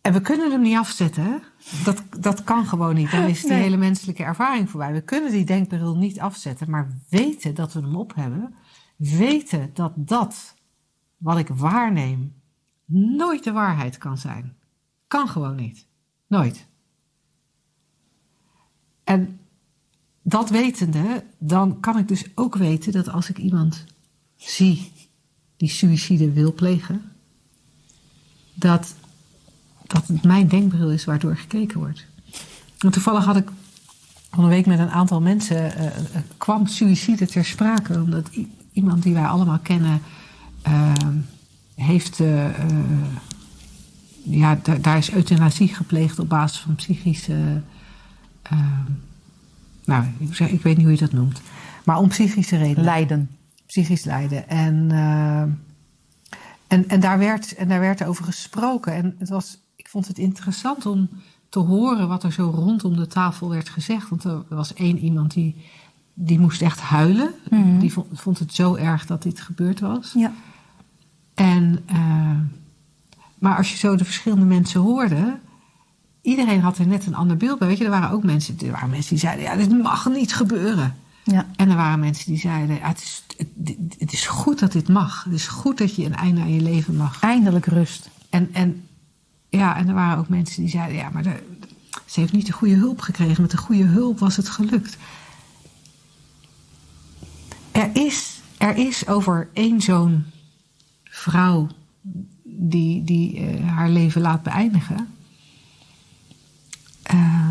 en 0.00 0.12
we 0.12 0.20
kunnen 0.20 0.50
hem 0.50 0.60
niet 0.60 0.76
afzetten. 0.76 1.42
Dat, 1.84 2.02
dat 2.20 2.44
kan 2.44 2.66
gewoon 2.66 2.94
niet. 2.94 3.10
Dan 3.10 3.22
is 3.26 3.40
die 3.40 3.50
Nee. 3.50 3.60
hele 3.62 3.76
menselijke 3.76 4.22
ervaring 4.22 4.70
voorbij. 4.70 4.92
We 4.92 5.00
kunnen 5.00 5.30
die 5.32 5.44
denkbril 5.44 5.96
niet 5.96 6.20
afzetten, 6.20 6.70
maar 6.70 6.88
weten 7.08 7.54
dat 7.54 7.72
we 7.72 7.80
hem 7.80 7.96
op 7.96 8.14
hebben. 8.14 8.54
Weten 8.96 9.70
dat 9.74 9.92
dat 9.96 10.54
wat 11.16 11.38
ik 11.38 11.48
waarneem 11.48 12.32
nooit 12.86 13.44
de 13.44 13.52
waarheid 13.52 13.98
kan 13.98 14.18
zijn. 14.18 14.56
Kan 15.06 15.28
gewoon 15.28 15.56
niet. 15.56 15.86
Nooit. 16.26 16.66
En 19.10 19.38
dat 20.22 20.50
wetende, 20.50 21.24
dan 21.38 21.80
kan 21.80 21.98
ik 21.98 22.08
dus 22.08 22.24
ook 22.34 22.56
weten 22.56 22.92
dat 22.92 23.08
als 23.08 23.28
ik 23.28 23.38
iemand 23.38 23.84
zie 24.36 24.92
die 25.56 25.68
suïcide 25.68 26.32
wil 26.32 26.54
plegen, 26.54 27.02
dat, 28.54 28.94
dat 29.86 30.06
het 30.06 30.22
mijn 30.22 30.48
denkbril 30.48 30.90
is 30.90 31.04
waardoor 31.04 31.36
gekeken 31.36 31.78
wordt. 31.78 32.06
En 32.78 32.90
toevallig 32.90 33.24
had 33.24 33.36
ik 33.36 33.48
van 34.30 34.44
een 34.44 34.50
week 34.50 34.66
met 34.66 34.78
een 34.78 34.90
aantal 34.90 35.20
mensen, 35.20 35.74
eh, 35.76 35.86
eh, 35.86 36.22
kwam 36.36 36.66
suïcide 36.66 37.26
ter 37.26 37.44
sprake, 37.44 37.94
omdat 38.02 38.30
iemand 38.72 39.02
die 39.02 39.14
wij 39.14 39.26
allemaal 39.26 39.58
kennen, 39.58 40.02
eh, 40.62 40.92
heeft, 41.74 42.20
eh, 42.20 42.46
eh, 42.46 42.76
ja, 44.22 44.58
da- 44.62 44.78
daar 44.78 44.98
is 44.98 45.12
euthanasie 45.12 45.68
gepleegd 45.68 46.18
op 46.18 46.28
basis 46.28 46.60
van 46.60 46.74
psychische, 46.74 47.62
eh, 48.42 48.78
nou, 49.84 50.04
ik, 50.18 50.34
zeg- 50.34 50.50
ik 50.50 50.62
weet 50.62 50.76
niet 50.76 50.84
hoe 50.86 50.94
je 50.94 51.00
dat 51.00 51.12
noemt, 51.12 51.40
maar 51.84 51.98
om 51.98 52.08
psychische 52.08 52.56
redenen 52.56 52.84
Lijden. 52.84 53.30
psychisch 53.66 54.04
lijden. 54.04 54.48
En, 54.48 54.90
eh, 54.90 55.40
en, 56.66 56.88
en, 56.88 57.00
daar 57.00 57.18
werd, 57.18 57.54
en 57.54 57.68
daar 57.68 57.80
werd 57.80 58.04
over 58.04 58.24
gesproken. 58.24 58.92
En 58.94 59.14
het 59.18 59.28
was, 59.28 59.58
ik 59.76 59.88
vond 59.88 60.06
het 60.06 60.18
interessant 60.18 60.86
om 60.86 61.08
te 61.48 61.58
horen 61.58 62.08
wat 62.08 62.22
er 62.24 62.32
zo 62.32 62.50
rondom 62.54 62.96
de 62.96 63.06
tafel 63.06 63.48
werd 63.50 63.68
gezegd. 63.68 64.08
Want 64.08 64.24
er 64.24 64.42
was 64.48 64.74
één 64.74 64.98
iemand 64.98 65.32
die, 65.32 65.56
die 66.14 66.38
moest 66.38 66.62
echt 66.62 66.80
huilen. 66.80 67.30
Mhm. 67.50 67.78
Die 67.78 67.92
vond, 67.92 68.06
vond 68.20 68.38
het 68.38 68.54
zo 68.54 68.74
erg 68.74 69.06
dat 69.06 69.22
dit 69.22 69.40
gebeurd 69.40 69.80
was. 69.80 70.12
Ja. 70.16 70.32
En, 71.34 71.82
eh, 71.86 72.38
maar 73.38 73.56
als 73.56 73.70
je 73.70 73.76
zo 73.76 73.96
de 73.96 74.04
verschillende 74.04 74.44
mensen 74.44 74.80
hoorde, 74.80 75.38
iedereen 76.22 76.60
had 76.60 76.78
er 76.78 76.86
net 76.86 77.06
een 77.06 77.14
ander 77.14 77.36
beeld 77.36 77.58
bij. 77.58 77.68
Weet 77.68 77.78
je, 77.78 77.84
er 77.84 77.90
waren 77.90 78.10
ook 78.10 78.24
mensen, 78.24 78.58
er 78.58 78.70
waren 78.70 78.90
mensen 78.90 79.10
die 79.10 79.18
zeiden: 79.18 79.44
ja, 79.44 79.56
dit 79.56 79.82
mag 79.82 80.08
niet 80.08 80.34
gebeuren. 80.34 80.96
Ja. 81.24 81.46
En 81.56 81.70
er 81.70 81.76
waren 81.76 82.00
mensen 82.00 82.26
die 82.26 82.40
zeiden: 82.40 82.76
ja, 82.76 82.88
het, 82.88 82.98
is, 82.98 83.24
het, 83.36 83.76
het 83.98 84.12
is 84.12 84.26
goed 84.26 84.58
dat 84.58 84.72
dit 84.72 84.88
mag. 84.88 85.24
Het 85.24 85.32
is 85.32 85.46
goed 85.46 85.78
dat 85.78 85.94
je 85.94 86.04
een 86.04 86.16
einde 86.16 86.40
aan 86.40 86.54
je 86.54 86.62
leven 86.62 86.96
mag. 86.96 87.20
Eindelijk 87.20 87.66
rust. 87.66 88.10
En, 88.30 88.48
en, 88.52 88.88
ja, 89.48 89.76
en 89.76 89.88
er 89.88 89.94
waren 89.94 90.18
ook 90.18 90.28
mensen 90.28 90.62
die 90.62 90.70
zeiden: 90.70 90.96
ja, 90.96 91.10
maar 91.12 91.22
de, 91.22 91.42
ze 92.04 92.20
heeft 92.20 92.32
niet 92.32 92.46
de 92.46 92.52
goede 92.52 92.74
hulp 92.74 93.00
gekregen. 93.00 93.42
Met 93.42 93.50
de 93.50 93.56
goede 93.56 93.84
hulp 93.84 94.18
was 94.18 94.36
het 94.36 94.48
gelukt. 94.48 94.96
Er 97.72 97.90
is, 97.92 98.40
er 98.58 98.76
is 98.76 99.06
over 99.06 99.48
één 99.52 99.80
zo'n 99.80 100.24
vrouw 101.04 101.68
die, 102.42 103.04
die 103.04 103.38
eh, 103.38 103.68
haar 103.68 103.88
leven 103.88 104.20
laat 104.20 104.42
beëindigen. 104.42 105.08
Eh, 107.10 107.48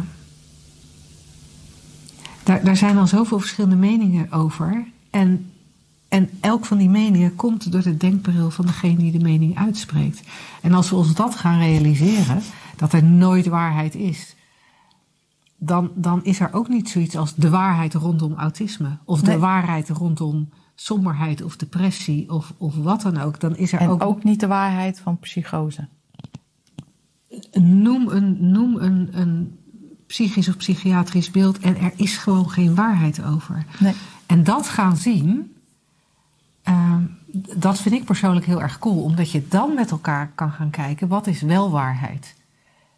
daar, 2.43 2.63
daar 2.63 2.77
zijn 2.77 2.97
al 2.97 3.07
zoveel 3.07 3.39
verschillende 3.39 3.75
meningen 3.75 4.31
over. 4.31 4.87
En, 5.09 5.51
en 6.07 6.29
elk 6.39 6.65
van 6.65 6.77
die 6.77 6.89
meningen 6.89 7.35
komt 7.35 7.71
door 7.71 7.81
de 7.81 7.97
denkbril 7.97 8.51
van 8.51 8.65
degene 8.65 8.97
die 8.97 9.11
de 9.11 9.23
mening 9.23 9.57
uitspreekt. 9.57 10.21
En 10.61 10.73
als 10.73 10.89
we 10.89 10.95
ons 10.95 11.13
dat 11.13 11.35
gaan 11.35 11.59
realiseren, 11.59 12.41
dat 12.75 12.93
er 12.93 13.03
nooit 13.03 13.47
waarheid 13.47 13.95
is, 13.95 14.35
dan, 15.57 15.91
dan 15.95 16.23
is 16.23 16.39
er 16.39 16.53
ook 16.53 16.67
niet 16.67 16.89
zoiets 16.89 17.17
als 17.17 17.35
de 17.35 17.49
waarheid 17.49 17.93
rondom 17.93 18.33
autisme. 18.33 18.97
Of 19.05 19.21
de 19.21 19.39
waarheid 19.39 19.89
rondom 19.89 20.49
somberheid 20.75 21.41
of 21.41 21.55
depressie 21.55 22.29
of, 22.31 22.53
of 22.57 22.75
wat 22.75 23.01
dan 23.01 23.17
ook. 23.17 23.39
Dan 23.39 23.55
is 23.55 23.73
er 23.73 23.79
En 23.79 23.89
ook, 23.89 24.03
ook 24.03 24.23
niet 24.23 24.39
de 24.39 24.47
waarheid 24.47 24.99
van 24.99 25.17
psychose. 25.19 25.87
noem 27.51 28.07
een, 28.09 28.51
noem 28.51 28.68
psychisch 30.09 30.47
of 30.47 30.57
psychiatrisch 30.57 31.31
beeld 31.31 31.59
en 31.59 31.77
er 31.77 31.91
is 31.95 32.17
gewoon 32.17 32.49
geen 32.49 32.75
waarheid 32.75 33.23
over. 33.23 33.65
Nee. 33.79 33.93
En 34.25 34.43
dat 34.43 34.67
gaan 34.67 34.97
zien, 34.97 35.55
ehm, 36.63 37.03
dat 37.55 37.79
vind 37.79 37.95
ik 37.95 38.05
persoonlijk 38.05 38.45
heel 38.45 38.61
erg 38.61 38.79
cool, 38.79 39.03
omdat 39.03 39.31
je 39.31 39.47
dan 39.47 39.73
met 39.73 39.91
elkaar 39.91 40.31
kan 40.35 40.51
gaan 40.51 40.69
kijken 40.69 41.07
wat 41.07 41.27
is 41.27 41.41
wel 41.41 41.71
waarheid. 41.71 42.35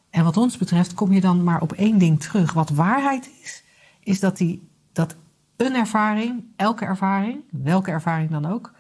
En 0.10 0.24
wat 0.24 0.38
ons 0.38 0.58
betreft 0.58 0.93
kom 0.93 1.12
je 1.12 1.21
dan 1.21 1.43
maar 1.43 1.62
op 1.62 1.71
één 1.71 1.97
ding 1.97 2.21
terug. 2.21 2.54
Wat 2.54 2.69
waarheid 2.69 3.30
is, 3.41 3.63
is 4.04 4.19
dat, 4.19 4.38
die, 4.38 4.67
dat 4.93 5.15
een 5.56 5.76
ervaring, 5.76 6.43
elke 6.56 6.86
ervaring, 6.86 7.41
welke 7.50 7.91
ervaring 7.91 8.30
dan 8.30 8.45
ook, 8.45 8.74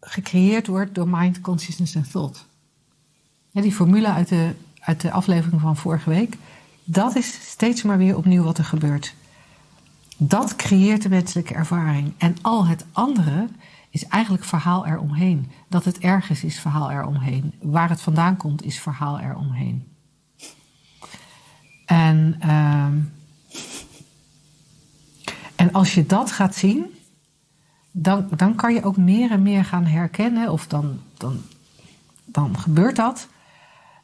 gecreëerd 0.00 0.66
wordt 0.66 0.94
door 0.94 1.08
mind, 1.08 1.40
consciousness 1.40 1.94
en 1.94 2.10
thought. 2.10 2.46
Ja, 3.50 3.60
die 3.60 3.72
formule 3.72 4.08
uit 4.08 4.28
de, 4.28 4.54
uit 4.80 5.00
de 5.00 5.10
aflevering 5.10 5.60
van 5.60 5.76
vorige 5.76 6.10
week, 6.10 6.36
dat 6.86 7.16
is 7.16 7.50
steeds 7.50 7.82
maar 7.82 7.98
weer 7.98 8.16
opnieuw 8.16 8.42
wat 8.42 8.58
er 8.58 8.64
gebeurt. 8.64 9.14
Dat 10.16 10.56
creëert 10.56 11.02
de 11.02 11.08
menselijke 11.08 11.54
ervaring. 11.54 12.12
En 12.18 12.36
al 12.42 12.66
het 12.66 12.84
andere 12.92 13.48
is 13.90 14.06
eigenlijk 14.06 14.44
verhaal 14.44 14.86
eromheen. 14.86 15.50
Dat 15.68 15.84
het 15.84 15.98
ergens 15.98 16.44
is 16.44 16.58
verhaal 16.58 16.90
eromheen. 16.90 17.52
Waar 17.62 17.88
het 17.88 18.00
vandaan 18.00 18.36
komt 18.36 18.64
is 18.64 18.80
verhaal 18.80 19.20
eromheen. 19.20 19.84
En, 21.86 22.36
ehm, 22.38 22.98
en 25.56 25.72
als 25.72 25.94
je 25.94 26.06
dat 26.06 26.32
gaat 26.32 26.54
zien, 26.54 26.84
dan, 27.90 28.28
dan 28.36 28.54
kan 28.54 28.74
je 28.74 28.84
ook 28.84 28.96
meer 28.96 29.30
en 29.30 29.42
meer 29.42 29.64
gaan 29.64 29.86
herkennen, 29.86 30.52
of 30.52 30.66
dan, 30.66 30.98
dan, 31.16 31.42
dan 32.24 32.58
gebeurt 32.58 32.96
dat, 32.96 33.28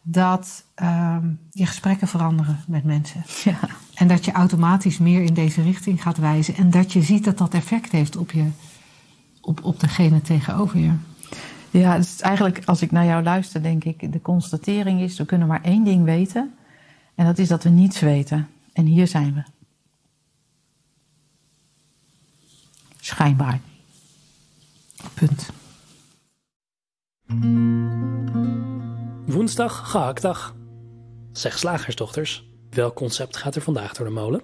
dat 0.03 0.65
ehm, 0.75 1.31
je 1.51 1.67
gesprekken 1.67 2.09
veranderen 2.09 2.65
met 2.67 2.85
mensen. 2.85 3.23
Ja. 3.45 3.59
En 3.95 4.09
dat 4.09 4.25
je 4.25 4.33
automatisch 4.33 4.99
meer 4.99 5.23
in 5.23 5.35
deze 5.35 5.63
richting 5.63 6.03
gaat 6.03 6.17
wijzen. 6.17 6.55
En 6.55 6.71
dat 6.71 6.93
je 6.93 7.03
ziet 7.03 7.25
dat 7.25 7.39
dat 7.39 7.55
effect 7.55 7.93
heeft 7.93 8.17
op, 8.17 8.31
je, 8.31 8.49
op, 9.41 9.65
op 9.65 9.81
degene 9.81 10.21
tegenover 10.21 10.79
je. 10.79 10.93
Ja, 11.71 11.97
dus 11.97 12.21
eigenlijk 12.21 12.65
als 12.65 12.83
ik 12.83 12.91
naar 12.91 13.05
jou 13.05 13.23
luister, 13.23 13.63
denk 13.63 13.85
ik, 13.85 14.13
de 14.13 14.21
constatering 14.21 15.01
is, 15.01 15.19
we 15.19 15.25
kunnen 15.25 15.49
maar 15.49 15.63
één 15.63 15.85
ding 15.85 16.05
weten. 16.05 16.55
En 17.15 17.27
dat 17.27 17.39
is 17.39 17.49
dat 17.49 17.63
we 17.63 17.71
niets 17.71 18.01
weten. 18.01 18.49
En 18.73 18.87
hier 18.87 19.07
zijn 19.07 19.35
we. 19.35 19.43
Schijnbaar. 23.01 23.61
Punt. 25.15 25.51
Woensdag, 29.27 29.91
gehaktdag. 29.91 30.55
Zeg 31.33 31.59
slagersdochters, 31.59 32.51
welk 32.71 32.95
concept 32.95 33.37
gaat 33.37 33.55
er 33.55 33.63
vandaag 33.63 33.93
door 33.93 34.07
de 34.07 34.13
molen? 34.13 34.43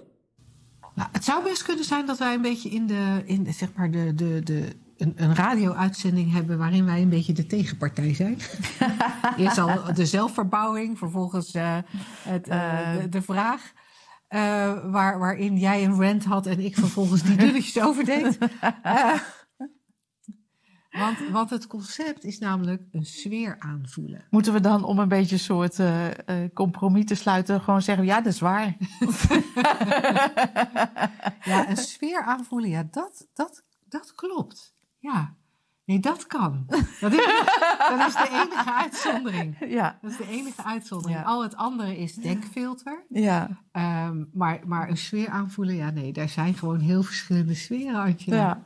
Nou, 0.95 1.09
het 1.11 1.23
zou 1.23 1.43
best 1.43 1.63
kunnen 1.63 1.85
zijn 1.85 2.05
dat 2.05 2.17
wij 2.17 2.33
een 2.33 2.41
beetje 2.41 2.69
in 2.69 2.87
de, 2.87 3.21
in 3.25 3.43
de, 3.43 3.51
zeg 3.51 3.69
maar 3.75 3.91
de, 3.91 4.13
de, 4.15 4.41
de, 4.43 4.67
een, 4.97 5.13
een 5.15 5.35
radio-uitzending 5.35 6.31
hebben 6.33 6.57
waarin 6.57 6.85
wij 6.85 7.01
een 7.01 7.09
beetje 7.09 7.33
de 7.33 7.45
tegenpartij 7.45 8.13
zijn. 8.13 8.37
Eerst 9.37 9.57
al 9.57 9.93
de 9.93 10.05
zelfverbouwing, 10.05 10.97
vervolgens 10.97 11.51
eh, 11.53 11.77
het, 12.23 12.47
eh, 12.47 12.97
de, 13.01 13.09
de 13.09 13.21
vraag. 13.21 13.61
eh, 14.27 14.39
waar, 14.91 15.19
waarin 15.19 15.57
jij 15.57 15.83
een 15.83 16.01
rant 16.01 16.25
had 16.25 16.45
en 16.45 16.59
ik 16.59 16.75
vervolgens 16.75 17.21
die 17.23 17.35
dunnetjes 17.45 17.83
overdeed. 17.83 18.37
Want, 20.89 21.29
want 21.31 21.49
het 21.49 21.67
concept 21.67 22.23
is 22.23 22.39
namelijk 22.39 22.81
een 22.91 23.05
sfeer 23.05 23.55
aanvoelen. 23.59 24.25
Moeten 24.29 24.53
we 24.53 24.59
dan 24.59 24.83
om 24.83 24.99
een 24.99 25.07
beetje 25.07 25.35
een 25.35 25.41
soort 25.41 25.79
eh, 25.79 26.07
compromis 26.53 27.05
te 27.05 27.15
sluiten, 27.15 27.61
gewoon 27.61 27.81
zeggen: 27.81 28.05
ja, 28.05 28.21
dat 28.21 28.33
is 28.33 28.39
waar. 28.39 28.77
Ja, 31.43 31.69
een 31.69 31.77
sfeer 31.77 32.23
aanvoelen, 32.23 32.69
ja, 32.69 32.87
dat, 32.91 33.27
dat, 33.33 33.63
dat 33.85 34.13
klopt. 34.15 34.75
Ja, 34.97 35.35
nee, 35.89 35.99
dat 35.99 36.27
kan. 36.27 36.65
Dat 36.99 37.11
is, 37.13 37.25
dat 37.89 38.07
is 38.07 38.13
de 38.13 38.29
enige 38.31 38.73
uitzondering. 38.73 39.55
ja. 39.79 39.97
Dat 40.01 40.11
is 40.11 40.17
de 40.17 40.29
enige 40.29 40.63
uitzondering. 40.63 41.19
Ja. 41.19 41.25
Al 41.25 41.43
het 41.43 41.55
andere 41.55 41.97
is 41.97 42.13
denkfilter. 42.13 43.03
Ja. 43.09 43.49
Ehm, 43.71 44.23
maar, 44.33 44.59
maar 44.65 44.89
een 44.89 44.97
sfeer 44.97 45.29
aanvoelen, 45.29 45.75
ja, 45.75 45.89
nee, 45.89 46.13
daar 46.13 46.29
zijn 46.29 46.53
gewoon 46.53 46.79
heel 46.79 47.03
verschillende 47.03 47.53
sferen, 47.53 47.95
Antje. 47.95 48.35
Ja. 48.35 48.63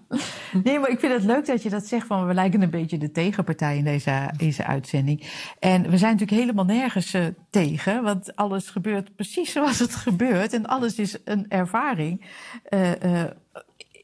Nee, 0.64 0.80
maar 0.80 0.90
ik 0.90 1.00
vind 1.00 1.14
het 1.14 1.24
leuk 1.24 1.46
dat 1.46 1.64
je 1.64 1.70
dat 1.70 1.86
zegt. 1.86 2.08
Van 2.08 2.28
we 2.28 2.34
lijken 2.34 2.62
een 2.62 2.70
beetje 2.70 2.98
de 2.98 3.12
tegenpartij 3.12 3.78
in 3.78 3.84
deze, 3.84 4.34
deze 4.38 4.66
uitzending. 4.66 5.24
En 5.60 5.82
we 5.90 5.98
zijn 5.98 6.12
natuurlijk 6.12 6.42
helemaal 6.42 6.66
nergens 6.66 7.14
eh, 7.14 7.26
tegen. 7.50 8.04
Want 8.04 8.36
alles 8.36 8.70
gebeurt 8.70 9.16
precies 9.16 9.52
zoals 9.52 9.80
het 9.80 9.96
gebeurt. 10.08 10.54
En 10.54 10.66
alles 10.66 10.96
is 10.96 11.18
een 11.26 11.46
ervaring. 11.50 12.26
eh, 12.64 13.22
eh, 13.24 13.32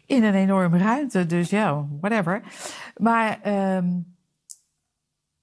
in 0.09 0.23
een 0.23 0.33
enorme 0.33 0.77
ruimte. 0.77 1.25
Dus 1.25 1.49
ja, 1.49 1.85
whatever. 2.01 2.41
Maar 2.97 3.39
ehm, 3.41 3.87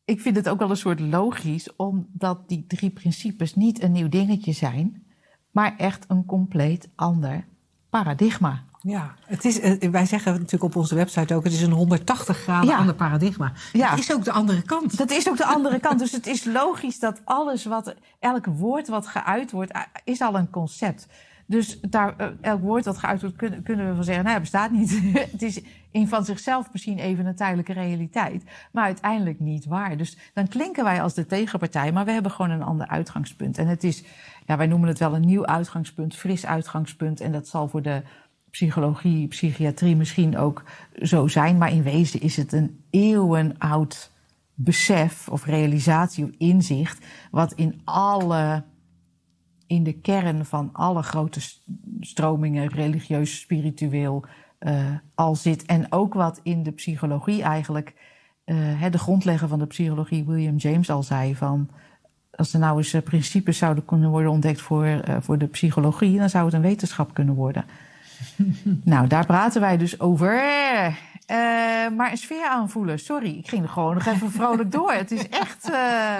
ik 0.05 0.21
vind 0.21 0.37
het 0.37 0.49
ook 0.49 0.59
wel 0.59 0.71
een 0.71 0.77
soort 0.77 1.01
logisch. 1.01 1.77
Omdat 1.77 2.49
die 2.49 2.65
drie 2.67 2.91
principes 2.91 3.55
niet 3.55 3.83
een 3.83 3.93
nieuw 3.93 4.09
dingetje 4.09 4.53
zijn. 4.53 5.07
Maar 5.51 5.77
echt 5.77 6.05
een 6.09 6.25
compleet 6.25 6.89
ander 6.95 7.47
paradigma. 7.91 8.65
Ja, 8.81 9.15
het 9.27 9.45
is, 9.45 9.61
eh, 9.61 9.91
wij 9.91 10.07
zeggen 10.07 10.33
natuurlijk 10.33 10.63
op 10.63 10.77
onze 10.77 10.95
website 10.95 11.35
ook, 11.35 11.45
het 11.45 11.53
is 11.53 11.63
een 11.63 11.71
180 11.73 12.37
graden 12.39 12.69
Ja. 12.69 12.77
ander 12.77 12.95
paradigma. 12.95 13.53
Ja. 13.73 13.91
Het 13.91 13.99
is 13.99 14.13
ook 14.13 14.25
de 14.25 14.33
andere 14.33 14.63
kant. 14.63 14.97
Dat 14.97 15.11
is 15.11 15.29
ook 15.29 15.37
de 15.37 15.47
andere 15.47 15.79
kant. 15.81 15.99
Dus 15.99 16.13
het 16.13 16.27
is 16.27 16.45
logisch 16.45 16.99
dat 16.99 17.21
alles 17.25 17.65
wat, 17.65 17.95
elk 18.19 18.47
woord 18.47 18.89
wat 18.89 19.07
geuit 19.07 19.51
wordt, 19.51 19.73
eh, 19.73 19.81
is 20.05 20.21
al 20.21 20.35
een 20.37 20.51
concept. 20.51 21.07
Dus 21.47 21.81
daar, 21.81 22.17
eh, 22.17 22.29
elk 22.41 22.61
woord 22.61 22.85
wat 22.85 22.99
geuit 22.99 23.21
wordt, 23.21 23.37
kunnen, 23.37 23.63
kunnen 23.63 23.89
we 23.89 23.95
van 23.95 24.05
zeggen, 24.05 24.25
nou, 24.25 24.41
bestaat 24.41 24.71
niet. 24.71 25.01
het 25.33 25.43
is 25.43 25.61
in 25.91 26.09
van 26.09 26.25
zichzelf 26.25 26.73
misschien 26.73 26.99
even 26.99 27.27
een 27.27 27.35
tijdelijke 27.35 27.73
realiteit, 27.73 28.45
maar 28.73 28.85
uiteindelijk 28.85 29.41
niet 29.41 29.65
waar. 29.65 29.97
Dus 29.97 30.17
dan 30.35 30.49
klinken 30.49 30.85
wij 30.85 31.03
als 31.03 31.15
de 31.15 31.27
tegenpartij, 31.27 31.93
maar 31.93 32.05
we 32.05 32.11
hebben 32.11 32.33
gewoon 32.33 32.51
een 32.51 32.63
ander 32.63 32.87
uitgangspunt. 32.87 33.59
En 33.59 33.67
het 33.67 33.85
is, 33.85 34.05
ja, 34.47 34.57
wij 34.57 34.67
noemen 34.67 34.89
het 34.89 34.99
wel 34.99 35.15
een 35.15 35.27
nieuw 35.27 35.47
uitgangspunt, 35.47 36.17
fris 36.17 36.47
uitgangspunt. 36.47 37.21
En 37.21 37.33
dat 37.33 37.49
zal 37.49 37.69
voor 37.69 37.83
de 37.83 38.03
psychologie, 38.51 39.29
psychiatrie 39.29 39.97
misschien 39.97 40.37
ook 40.37 40.63
zo 41.03 41.29
zijn. 41.29 41.59
Maar 41.59 41.73
in 41.73 41.83
wezen 41.83 42.21
is 42.21 42.37
het 42.37 42.53
een 42.53 42.85
eeuwenoud 42.91 44.11
besef 44.55 45.29
of 45.29 45.45
realisatie 45.45 46.25
of 46.25 46.31
inzicht. 46.39 47.05
wat 47.31 47.53
in 47.53 47.81
alle. 47.85 48.63
In 49.67 49.83
de 49.83 49.93
kern 49.93 50.45
van 50.45 50.71
alle 50.73 51.03
grote 51.03 51.41
stromingen, 52.01 52.69
religieus, 52.69 53.41
spiritueel. 53.41 54.25
eh, 54.59 54.85
al 55.15 55.35
zit. 55.35 55.65
En 55.67 55.93
ook 55.93 56.15
wat 56.15 56.41
in 56.43 56.63
de 56.63 56.71
psychologie 56.73 57.43
eigenlijk. 57.43 57.95
eh, 58.45 58.85
de 58.91 58.99
grondlegger 58.99 59.49
van 59.49 59.59
de 59.59 59.67
psychologie, 59.67 60.25
William 60.25 60.57
James, 60.57 60.91
al 60.91 61.03
zei 61.03 61.35
van. 61.37 61.69
Als 62.31 62.53
er 62.53 62.59
nou 62.61 62.77
eens 62.79 62.93
eh, 62.93 63.03
principes 63.03 63.59
zouden 63.59 63.85
kunnen 63.85 64.11
worden 64.11 64.31
ontdekt 64.31 64.61
voor, 64.61 65.01
voor 65.21 65.39
de 65.39 65.47
psychologie, 65.47 66.19
dan 66.19 66.31
zou 66.31 66.45
het 66.45 66.55
een 66.55 66.61
wetenschap 66.61 67.15
kunnen 67.15 67.35
worden. 67.35 67.65
nou, 68.85 69.07
daar 69.07 69.27
praten 69.27 69.61
wij 69.61 69.77
dus 69.77 70.01
over. 70.01 70.43
Eh, 71.27 71.37
maar 71.97 72.11
een 72.11 72.17
sfeer 72.17 72.49
aanvoelen. 72.49 72.99
Sorry, 72.99 73.31
ik 73.39 73.49
ging 73.49 73.63
er 73.63 73.69
gewoon 73.69 73.95
nog 73.95 74.07
even 74.07 74.31
vrolijk 74.41 74.73
door. 74.73 74.93
Het 74.93 75.11
is 75.11 75.29
echt 75.29 75.71
eh, 75.71 76.19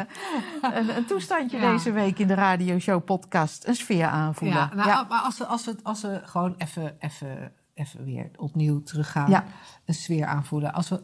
een, 0.63 0.97
een, 0.97 1.05
toestandje 1.07 1.59
Ja. 1.59 1.71
deze 1.73 1.93
week 1.93 2.19
in 2.19 2.27
de 2.27 2.35
radioshow 2.35 3.05
podcast. 3.05 3.67
Een 3.67 3.75
sfeer 3.75 4.07
aanvoelen. 4.07 4.59
Ja, 4.59 4.75
nou, 4.75 4.89
ja. 4.89 5.07
maar 5.09 5.21
als 5.21 5.39
we, 5.39 5.47
als, 5.47 5.65
we, 5.65 5.77
als 5.83 6.03
we 6.03 6.21
gewoon 6.25 6.55
even, 6.59 6.97
even, 6.99 7.53
even 7.75 8.05
weer 8.05 8.31
opnieuw 8.37 8.83
teruggaan, 8.83 9.31
Ja. 9.31 9.45
een 9.85 9.95
sfeer 9.95 10.27
aanvoelen. 10.27 10.73
Als 10.73 10.89
we, 10.89 11.03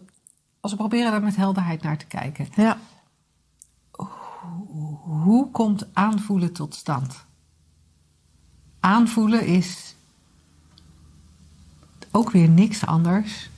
als 0.61 0.73
we 0.73 0.79
proberen 0.79 1.11
daar 1.11 1.23
met 1.23 1.37
helderheid 1.37 1.83
naar 1.83 1.97
te 1.97 2.07
kijken. 2.07 2.49
ja. 2.55 2.77
Hoe 5.05 5.51
komt 5.51 5.87
aanvoelen 5.93 6.53
tot 6.53 6.75
stand? 6.75 7.25
Aanvoelen 8.81 9.47
is 9.47 9.97
ook 12.11 12.31
weer 12.31 12.49
niks 12.49 12.87
anders 12.87 13.51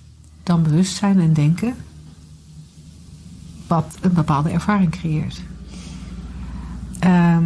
dan 0.44 0.62
bewustzijn 0.62 1.20
en 1.20 1.32
denken, 1.32 1.74
wat 3.66 3.96
een 4.00 4.12
bepaalde 4.12 4.50
ervaring 4.50 4.90
creëert. 4.90 5.42
Ehm, 6.98 7.44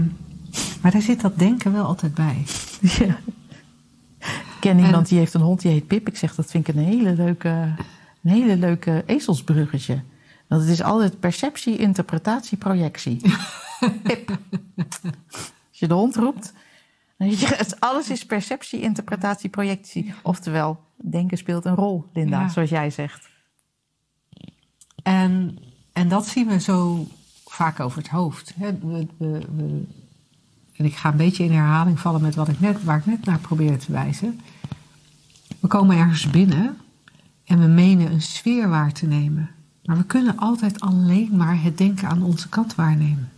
maar 0.81 0.93
daar 0.93 1.03
zit 1.03 1.21
dat 1.21 1.39
denken 1.39 1.73
wel 1.73 1.85
altijd 1.85 2.15
bij. 2.15 2.45
Ja. 2.99 3.19
Ik 4.19 4.65
ken 4.65 4.79
iemand 4.79 5.09
die 5.09 5.19
heeft 5.19 5.35
een 5.35 5.41
hond 5.41 5.61
die 5.61 5.71
heet 5.71 5.87
Pip. 5.87 6.09
Ik 6.09 6.17
zeg 6.17 6.35
dat 6.35 6.51
vind 6.51 6.69
ik 6.69 6.75
een 6.75 6.83
hele 6.83 7.15
leuke, 7.15 7.49
een 8.23 8.31
hele 8.31 8.57
leuke 8.57 9.03
ezelsbruggetje. 9.07 10.03
Want 10.47 10.63
het 10.63 10.71
is 10.71 10.83
altijd 10.83 11.21
perceptie, 11.21 11.77
interpretatie, 11.77 12.59
projectie. 12.59 13.21
Pip. 14.03 14.39
Als 15.69 15.79
je 15.79 15.89
de 15.89 15.95
hond 15.95 16.17
roept, 16.17 16.53
alles 17.79 18.11
is 18.11 18.27
perceptie, 18.27 18.81
interpretatie, 18.81 19.51
projectie. 19.51 20.15
Oftewel, 20.23 20.81
denken 20.97 21.39
speelt 21.39 21.65
een 21.65 21.75
rol, 21.75 22.05
Linda, 22.13 22.41
Ja. 22.41 22.49
zoals 22.49 22.71
jij 22.71 22.91
zegt. 22.91 23.29
En, 25.03 25.59
en 25.93 26.09
dat 26.09 26.27
zien 26.27 26.47
we 26.49 26.61
zo 26.61 27.07
vaak 27.47 27.81
over 27.81 27.99
het 27.99 28.09
hoofd. 28.09 28.55
Hè. 28.59 28.79
We, 28.79 29.07
we, 29.19 29.39
we- 29.57 29.85
en 30.77 30.85
ik 30.85 30.95
ga 30.97 31.11
een 31.11 31.17
beetje 31.17 31.45
in 31.45 31.53
herhaling 31.53 32.01
vallen 32.01 32.21
met 32.23 32.35
wat 32.35 32.49
ik 32.49 32.61
net, 32.61 32.85
waar 32.85 32.99
ik 32.99 33.07
net 33.07 33.25
naar 33.25 33.39
probeerde 33.39 33.77
te 33.77 33.93
wijzen. 33.93 34.41
We 35.61 35.69
komen 35.69 35.97
ergens 35.97 36.31
binnen 36.31 36.77
en 37.45 37.59
we 37.61 37.67
menen 37.67 38.13
een 38.13 38.23
sfeer 38.23 38.69
waar 38.69 38.93
te 38.93 39.07
nemen. 39.07 39.51
Maar 39.85 39.97
we 39.97 40.05
kunnen 40.05 40.37
altijd 40.37 40.81
alleen 40.81 41.37
maar 41.37 41.63
het 41.63 41.79
denken 41.79 42.09
aan 42.09 42.23
onze 42.23 42.49
kant 42.49 42.75
waarnemen. 42.75 43.31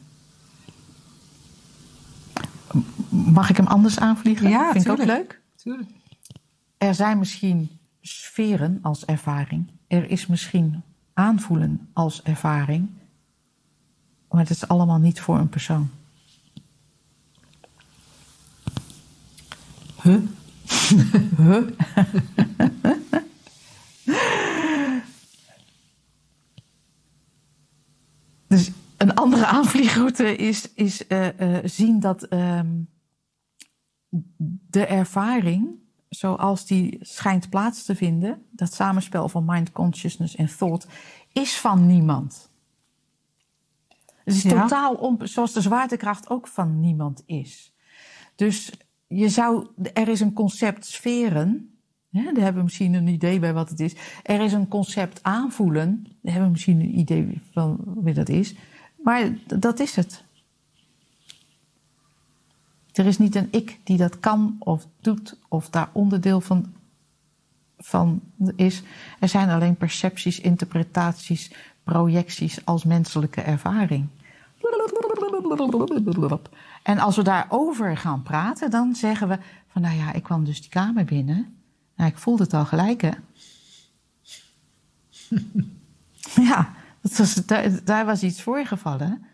Mag 3.09 3.51
ik 3.51 3.57
hem 3.57 3.67
anders 3.67 3.99
aanvliegen? 3.99 4.49
Ja, 4.49 4.73
Vind 4.73 4.85
ik 4.85 4.91
ook 4.91 5.05
leuk. 5.05 5.41
Tuurlijk. 5.57 5.91
Er 6.79 6.95
zijn 6.95 7.19
misschien 7.19 7.79
sferen 8.01 8.79
als 8.83 9.05
ervaring. 9.05 9.71
Er 9.87 10.11
is 10.11 10.27
misschien 10.27 10.83
aanvoelen 11.13 11.89
als 11.93 12.23
ervaring. 12.23 12.89
Maar 14.29 14.41
het 14.41 14.51
is 14.51 14.69
allemaal 14.69 14.99
niet 14.99 15.21
voor 15.21 15.39
een 15.39 15.49
persoon. 15.49 15.91
Huh? 20.03 20.17
Huh? 21.37 21.67
dus 28.49 28.71
een 29.01 29.15
andere 29.15 29.47
aanvliegroute 29.47 30.37
is, 30.37 30.75
is 30.75 31.07
eh, 31.07 31.57
eh, 31.57 31.65
zien 31.65 32.01
dat 32.01 32.23
ehm, 32.23 32.69
de 34.71 34.87
ervaring, 34.87 35.69
zoals 36.09 36.67
die 36.67 36.99
schijnt 37.01 37.49
plaats 37.49 37.85
te 37.85 37.95
vinden, 37.95 38.43
dat 38.51 38.75
samenspel 38.75 39.29
van 39.29 39.45
mind, 39.47 39.73
consciousness 39.73 40.37
en 40.37 40.57
thought, 40.57 40.87
is 41.33 41.59
van 41.59 41.87
niemand. 41.87 42.51
Het 44.25 44.35
is 44.35 44.43
Ja. 44.43 44.63
totaal 44.63 44.95
on, 44.95 45.19
zoals 45.23 45.53
de 45.53 45.61
zwaartekracht 45.61 46.31
ook 46.31 46.47
van 46.49 46.81
niemand 46.81 47.23
is. 47.27 47.73
Dus 48.35 48.73
je 49.07 49.29
zou, 49.29 49.67
er 49.93 50.09
is 50.09 50.21
een 50.21 50.33
concept 50.33 50.87
sferen. 50.87 51.75
Hè, 52.11 52.23
daar 52.25 52.35
hebben 52.43 52.55
we 52.55 52.63
misschien 52.63 52.95
een 52.95 53.09
idee 53.09 53.39
bij 53.39 53.53
wat 53.53 53.69
het 53.71 53.81
is. 53.81 53.95
Er 54.23 54.41
is 54.41 54.53
een 54.53 54.69
concept 54.69 55.23
aanvoelen. 55.23 56.03
Daar 56.03 56.33
hebben 56.33 56.45
we 56.45 56.51
misschien 56.51 56.81
een 56.81 56.99
idee 56.99 57.41
van 57.53 57.79
wie 57.85 58.15
dat 58.15 58.29
is. 58.29 58.55
Maar 59.03 59.31
dat 59.45 59.81
is 59.81 59.97
het. 59.97 60.25
Er 62.93 63.07
is 63.07 63.19
niet 63.19 63.35
een 63.35 63.49
ik 63.51 63.79
die 63.85 63.97
dat 63.97 64.21
kan 64.21 64.57
of 64.59 64.87
doet 65.01 65.37
of 65.49 65.71
daar 65.71 65.89
onderdeel 65.93 66.41
van, 66.41 66.73
van 67.79 68.21
is. 68.57 68.83
Er 69.21 69.29
zijn 69.29 69.49
alleen 69.49 69.77
percepties, 69.77 70.41
interpretaties, 70.41 71.51
projecties 71.85 72.65
als 72.65 72.85
menselijke 72.85 73.41
ervaring. 73.41 74.09
En 76.83 76.99
als 76.99 77.17
we 77.17 77.23
daarover 77.23 77.97
gaan 77.97 78.23
praten, 78.23 78.71
dan 78.71 78.95
zeggen 78.95 79.29
we 79.29 79.39
van 79.69 79.83
nou 79.83 79.97
ja, 79.97 80.13
ik 80.13 80.23
kwam 80.23 80.45
dus 80.45 80.61
die 80.61 80.71
kamer 80.71 81.05
binnen. 81.05 81.57
Nou, 81.97 82.11
ik 82.11 82.19
voelde 82.19 82.43
het 82.43 82.55
al 82.55 82.65
gelijk 82.65 83.01
hè. 83.01 83.11
ja, 86.51 86.73
dat 87.01 87.83
daar, 87.85 88.07
was 88.07 88.23
iets 88.23 88.43
voorgevallen. 88.43 89.25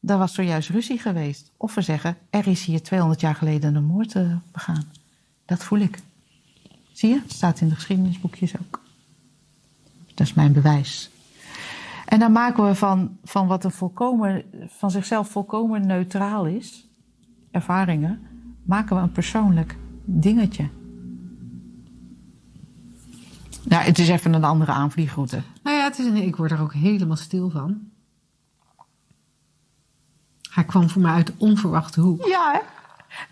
Daar 0.00 0.18
was 0.18 0.34
zojuist 0.34 0.68
ruzie 0.68 0.98
geweest. 0.98 1.52
Of 1.56 1.74
we 1.74 1.80
zeggen, 1.80 2.16
er 2.30 2.46
is 2.46 2.64
hier 2.64 2.82
200 2.82 3.20
jaar 3.20 3.34
geleden 3.34 3.74
een 3.74 3.84
moord 3.84 4.14
eh, 4.14 4.36
begaan. 4.52 4.84
Dat 5.44 5.64
voel 5.64 5.78
ik. 5.78 5.98
Zie 6.92 7.08
je? 7.08 7.22
Staat 7.26 7.60
in 7.60 7.68
de 7.68 7.74
geschiedenisboekjes 7.74 8.58
ook. 8.58 8.80
Dat 10.14 10.26
is 10.26 10.34
mijn 10.34 10.52
bewijs. 10.52 11.10
En 12.06 12.18
dan 12.18 12.32
maken 12.32 12.66
we 12.66 12.74
van, 12.74 13.16
van 13.24 13.46
wat 13.46 13.64
een 13.64 13.70
volkomen, 13.70 14.44
van 14.66 14.90
zichzelf 14.90 15.28
volkomen 15.28 15.86
neutraal 15.86 16.46
is, 16.46 16.86
ervaringen, 17.50 18.26
maken 18.62 18.96
we 18.96 19.02
een 19.02 19.12
persoonlijk 19.12 19.76
dingetje. 20.04 20.68
Nou, 23.68 23.82
het 23.84 23.98
is 23.98 24.08
even 24.08 24.32
een 24.34 24.44
andere 24.44 24.72
aanvliegroute. 24.72 25.42
Nou 25.62 25.76
ja, 25.76 25.84
het 25.84 25.98
is 25.98 26.06
een, 26.06 26.16
ik 26.16 26.36
word 26.36 26.50
er 26.50 26.60
ook 26.60 26.72
helemaal 26.74 27.16
stil 27.16 27.50
van. 27.50 27.80
Hij 30.50 30.64
kwam 30.64 30.88
voor 30.88 31.02
mij 31.02 31.12
uit 31.12 31.26
de 31.26 31.34
onverwachte 31.38 32.00
hoek. 32.00 32.26
Ja, 32.26 32.52
hè? 32.52 32.58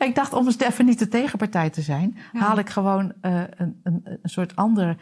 Ik 0.04 0.14
dacht, 0.14 0.32
om 0.32 0.46
eens 0.46 0.58
even 0.58 0.84
niet 0.84 0.98
de 0.98 1.08
tegenpartij 1.08 1.70
te 1.70 1.82
zijn, 1.82 2.16
Ja. 2.32 2.40
haal 2.40 2.58
ik 2.58 2.70
gewoon 2.70 3.12
eh, 3.20 3.40
een, 3.56 3.80
een, 3.82 4.00
een 4.04 4.18
soort 4.22 4.56
ander 4.56 4.96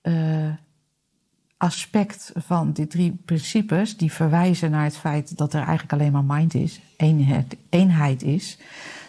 eh, 0.00 0.48
aspect 1.56 2.32
van 2.36 2.72
die 2.72 2.86
drie 2.86 3.16
principes, 3.24 3.96
die 3.96 4.12
verwijzen 4.12 4.70
naar 4.70 4.84
het 4.84 4.96
feit 4.96 5.36
dat 5.36 5.52
er 5.52 5.60
eigenlijk 5.62 5.92
alleen 5.92 6.12
maar 6.12 6.24
mind 6.24 6.54
is, 6.54 6.80
eenheid, 6.96 7.56
eenheid 7.68 8.22
is. 8.22 8.58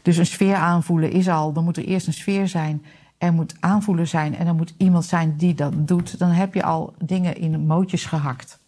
Dus 0.02 0.18
een 0.18 0.26
sfeer 0.26 0.56
aanvoelen 0.56 1.12
is 1.12 1.28
al, 1.30 1.54
dan 1.54 1.64
moet 1.64 1.78
er 1.78 1.86
eerst 1.86 2.08
een 2.08 2.14
sfeer 2.14 2.48
zijn, 2.48 2.86
er 3.18 3.34
moet 3.34 3.56
aanvoelen 3.60 4.08
zijn 4.08 4.36
en 4.36 4.48
er 4.48 4.56
moet 4.56 4.74
iemand 4.78 5.06
zijn 5.06 5.38
die 5.38 5.54
dat 5.54 5.88
doet. 5.88 6.20
Dan 6.20 6.30
heb 6.30 6.54
je 6.54 6.64
al 6.64 6.94
dingen 7.04 7.38
in 7.38 7.66
mootjes 7.66 8.06
gehakt. 8.06 8.60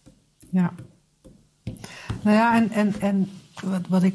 Ja. 0.50 0.72
Nou 2.22 2.36
ja, 2.36 2.54
en, 2.54 2.70
en, 2.70 3.00
en 3.00 3.30
wat, 3.62 3.88
wat 3.88 4.02
ik 4.02 4.14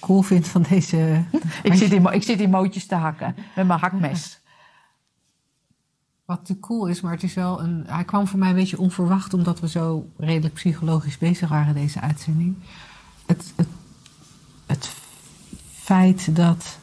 cool 0.00 0.22
vind 0.22 0.48
van 0.48 0.64
deze. 0.68 1.24
Ik 1.62 1.74
zit, 1.74 1.92
in, 1.92 2.12
ik 2.12 2.22
zit 2.22 2.40
in 2.40 2.50
mootjes 2.50 2.86
te 2.86 2.94
hakken 2.94 3.34
met 3.54 3.66
mijn 3.66 3.80
hakmes. 3.80 4.40
Wat 6.24 6.38
natuurlijk 6.38 6.66
cool 6.66 6.86
is, 6.86 7.00
maar 7.00 7.12
het 7.12 7.22
is 7.22 7.34
wel 7.34 7.62
een. 7.62 7.84
Hij 7.86 8.04
kwam 8.04 8.26
voor 8.26 8.38
mij 8.38 8.48
een 8.48 8.54
beetje 8.54 8.78
onverwacht, 8.78 9.34
omdat 9.34 9.60
we 9.60 9.68
zo 9.68 10.08
redelijk 10.16 10.54
psychologisch 10.54 11.18
bezig 11.18 11.48
waren, 11.48 11.74
deze 11.74 12.00
uitzending. 12.00 12.56
Het, 13.26 13.52
het, 13.56 13.68
het 14.66 14.92
feit 15.70 16.36
dat. 16.36 16.78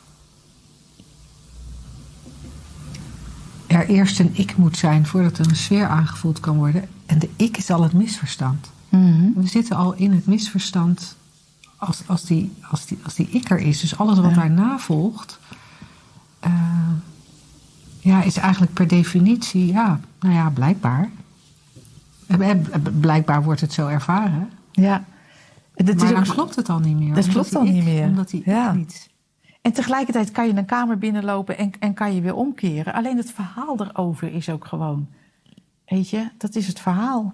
Eerst 3.89 4.19
een 4.19 4.29
ik 4.33 4.57
moet 4.57 4.77
zijn 4.77 5.05
voordat 5.05 5.37
er 5.37 5.47
een 5.49 5.55
sfeer 5.55 5.87
aangevoeld 5.87 6.39
kan 6.39 6.55
worden. 6.57 6.87
En 7.05 7.19
de 7.19 7.29
ik 7.35 7.57
is 7.57 7.69
al 7.69 7.83
het 7.83 7.93
misverstand. 7.93 8.69
Mhm. 8.89 9.31
We 9.35 9.47
zitten 9.47 9.75
al 9.75 9.93
in 9.93 10.11
het 10.11 10.25
misverstand 10.25 11.15
als, 11.77 12.01
als, 12.05 12.23
die, 12.23 12.51
als, 12.69 12.85
die, 12.85 12.97
als 13.03 13.15
die 13.15 13.29
ik 13.29 13.49
er 13.49 13.59
is. 13.59 13.79
Dus 13.79 13.97
alles 13.97 14.19
wat 14.19 14.29
Ja. 14.29 14.35
daarna 14.35 14.77
volgt, 14.79 15.39
eh, 16.39 16.51
ja, 17.99 18.21
is 18.23 18.37
eigenlijk 18.37 18.73
per 18.73 18.87
definitie, 18.87 19.65
ja, 19.65 19.99
nou 20.19 20.33
ja, 20.35 20.49
blijkbaar. 20.49 21.09
Eh, 22.27 22.49
eh, 22.49 22.57
Blijkbaar 22.99 23.43
wordt 23.43 23.61
het 23.61 23.73
zo 23.73 23.87
ervaren. 23.87 24.49
Ja. 24.71 25.03
Het 25.75 25.85
maar 25.85 25.95
is 25.95 26.11
dan 26.13 26.17
ook- 26.27 26.33
klopt 26.33 26.55
het 26.55 26.69
al 26.69 26.79
niet 26.79 26.99
meer. 26.99 27.13
Dat 27.15 27.27
klopt 27.27 27.55
al 27.55 27.63
niet 27.63 27.83
meer. 27.83 28.03
Omdat 28.07 28.29
die 28.29 28.41
Ja. 28.45 28.69
ik 28.69 28.75
niet... 28.77 29.09
En 29.69 29.75
tegelijkertijd 29.75 30.31
kan 30.31 30.47
je 30.47 30.55
een 30.55 30.65
kamer 30.65 30.97
binnenlopen 30.97 31.57
en, 31.57 31.71
en 31.79 31.93
kan 31.93 32.15
je 32.15 32.21
weer 32.21 32.35
omkeren. 32.35 32.93
Alleen 32.93 33.17
het 33.17 33.31
verhaal 33.31 33.79
erover 33.79 34.33
is 34.33 34.49
ook 34.49 34.65
gewoon. 34.67 35.07
Weet 35.85 36.09
je, 36.09 36.29
dat 36.37 36.55
is 36.55 36.67
het 36.67 36.79
verhaal. 36.79 37.33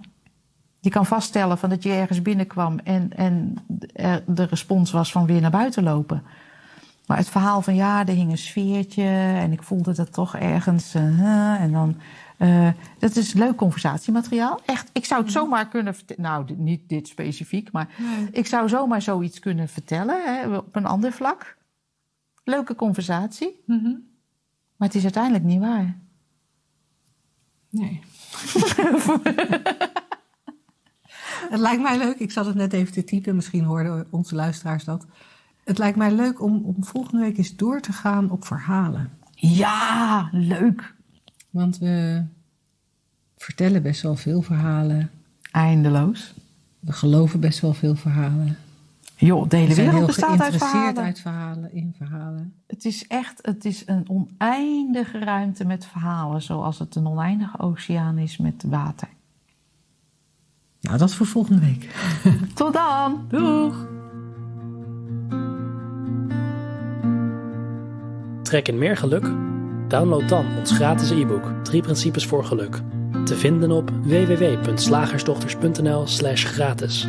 Je 0.79 0.89
kan 0.89 1.05
vaststellen 1.05 1.57
van 1.57 1.69
dat 1.69 1.83
je 1.83 1.91
ergens 1.91 2.21
binnenkwam 2.21 2.79
en, 2.83 3.11
en 3.17 3.55
er- 3.93 4.23
de 4.27 4.43
respons 4.43 4.91
was 4.91 5.11
van 5.11 5.25
weer 5.25 5.41
naar 5.41 5.51
buiten 5.51 5.83
lopen. 5.83 6.23
Maar 7.05 7.17
het 7.17 7.29
verhaal 7.29 7.61
van 7.61 7.75
ja, 7.75 8.05
er 8.05 8.13
hing 8.13 8.31
een 8.31 8.37
sfeertje 8.37 9.03
en 9.39 9.51
ik 9.51 9.63
voelde 9.63 9.93
dat 9.93 10.13
toch 10.13 10.35
ergens. 10.35 10.93
eh, 10.93 11.61
en 11.61 11.71
dan. 11.71 11.95
eh, 12.37 12.67
dat 12.99 13.15
is 13.15 13.33
leuk 13.33 13.55
conversatiemateriaal. 13.55 14.59
Echt, 14.65 14.89
ik 14.93 15.05
zou 15.05 15.21
het 15.23 15.31
zomaar 15.31 15.67
kunnen 15.67 15.95
vertellen. 15.95 16.21
Nou, 16.23 16.45
dit- 16.45 16.57
niet 16.57 16.81
dit 16.89 17.07
specifiek, 17.07 17.71
maar 17.71 17.87
Nee. 17.97 18.27
ik 18.31 18.45
zou 18.47 18.69
zomaar 18.69 19.01
zoiets 19.01 19.39
kunnen 19.39 19.67
vertellen 19.69 20.15
hè, 20.25 20.55
op 20.57 20.75
een 20.75 20.85
ander 20.85 21.11
vlak. 21.11 21.55
Leuke 22.45 22.75
conversatie, 22.75 23.61
Mhm. 23.65 23.89
maar 24.75 24.87
het 24.87 24.95
is 24.95 25.03
uiteindelijk 25.03 25.43
niet 25.43 25.59
waar. 25.59 25.97
Nee. 27.69 28.01
het 31.49 31.59
lijkt 31.59 31.81
mij 31.81 31.97
leuk, 31.97 32.19
ik 32.19 32.31
zat 32.31 32.45
het 32.45 32.55
net 32.55 32.73
even 32.73 32.93
te 32.93 33.03
typen, 33.03 33.35
misschien 33.35 33.63
hoorden 33.63 34.07
onze 34.09 34.35
luisteraars 34.35 34.83
dat. 34.83 35.05
Het 35.63 35.77
lijkt 35.77 35.97
mij 35.97 36.11
leuk 36.11 36.41
om, 36.41 36.63
om 36.63 36.83
volgende 36.83 37.21
week 37.21 37.37
eens 37.37 37.55
door 37.55 37.81
te 37.81 37.91
gaan 37.91 38.31
op 38.31 38.45
verhalen. 38.45 39.11
Ja, 39.35 40.29
leuk. 40.31 40.93
Want 41.49 41.77
we 41.77 42.23
vertellen 43.37 43.81
best 43.81 44.01
wel 44.01 44.15
veel 44.15 44.41
verhalen. 44.41 45.11
Eindeloos. 45.51 46.33
We 46.79 46.91
geloven 46.91 47.39
best 47.39 47.59
wel 47.59 47.73
veel 47.73 47.95
verhalen. 47.95 48.57
Joh, 49.17 49.49
de 49.49 49.55
hele 49.55 49.75
wereld 49.75 49.95
heel 49.95 50.05
bestaat 50.05 50.29
uit 50.29 50.39
geïnteresseerd 50.39 50.71
verhalen. 50.71 51.03
uit 51.03 51.19
verhalen, 51.19 51.73
in 51.73 51.93
verhalen. 51.97 52.53
Het 52.67 52.85
is 52.85 53.07
echt, 53.07 53.39
het 53.41 53.65
is 53.65 53.83
een 53.85 54.09
oneindige 54.09 55.19
ruimte 55.19 55.65
met 55.65 55.85
verhalen, 55.85 56.41
zoals 56.41 56.79
het 56.79 56.95
een 56.95 57.07
oneindige 57.07 57.59
oceaan 57.59 58.17
is 58.17 58.37
met 58.37 58.63
water. 58.67 59.07
Nou, 60.81 60.97
dat 60.97 61.13
voor 61.13 61.25
volgende 61.25 61.59
week. 61.59 61.95
Tot 62.53 62.73
dan! 62.73 63.25
Doeg! 63.27 63.87
Trek 68.43 68.67
in 68.67 68.77
meer 68.77 68.97
geluk? 68.97 69.31
Download 69.87 70.29
dan 70.29 70.45
ons 70.57 70.71
gratis 70.71 71.09
e-book 71.09 71.53
3 71.63 71.81
principes 71.81 72.25
voor 72.25 72.45
geluk. 72.45 72.81
Te 73.23 73.35
vinden 73.35 73.71
op 73.71 73.89
www.slagersdochters.nl 73.89 76.07
slash 76.07 76.45
gratis. 76.45 77.07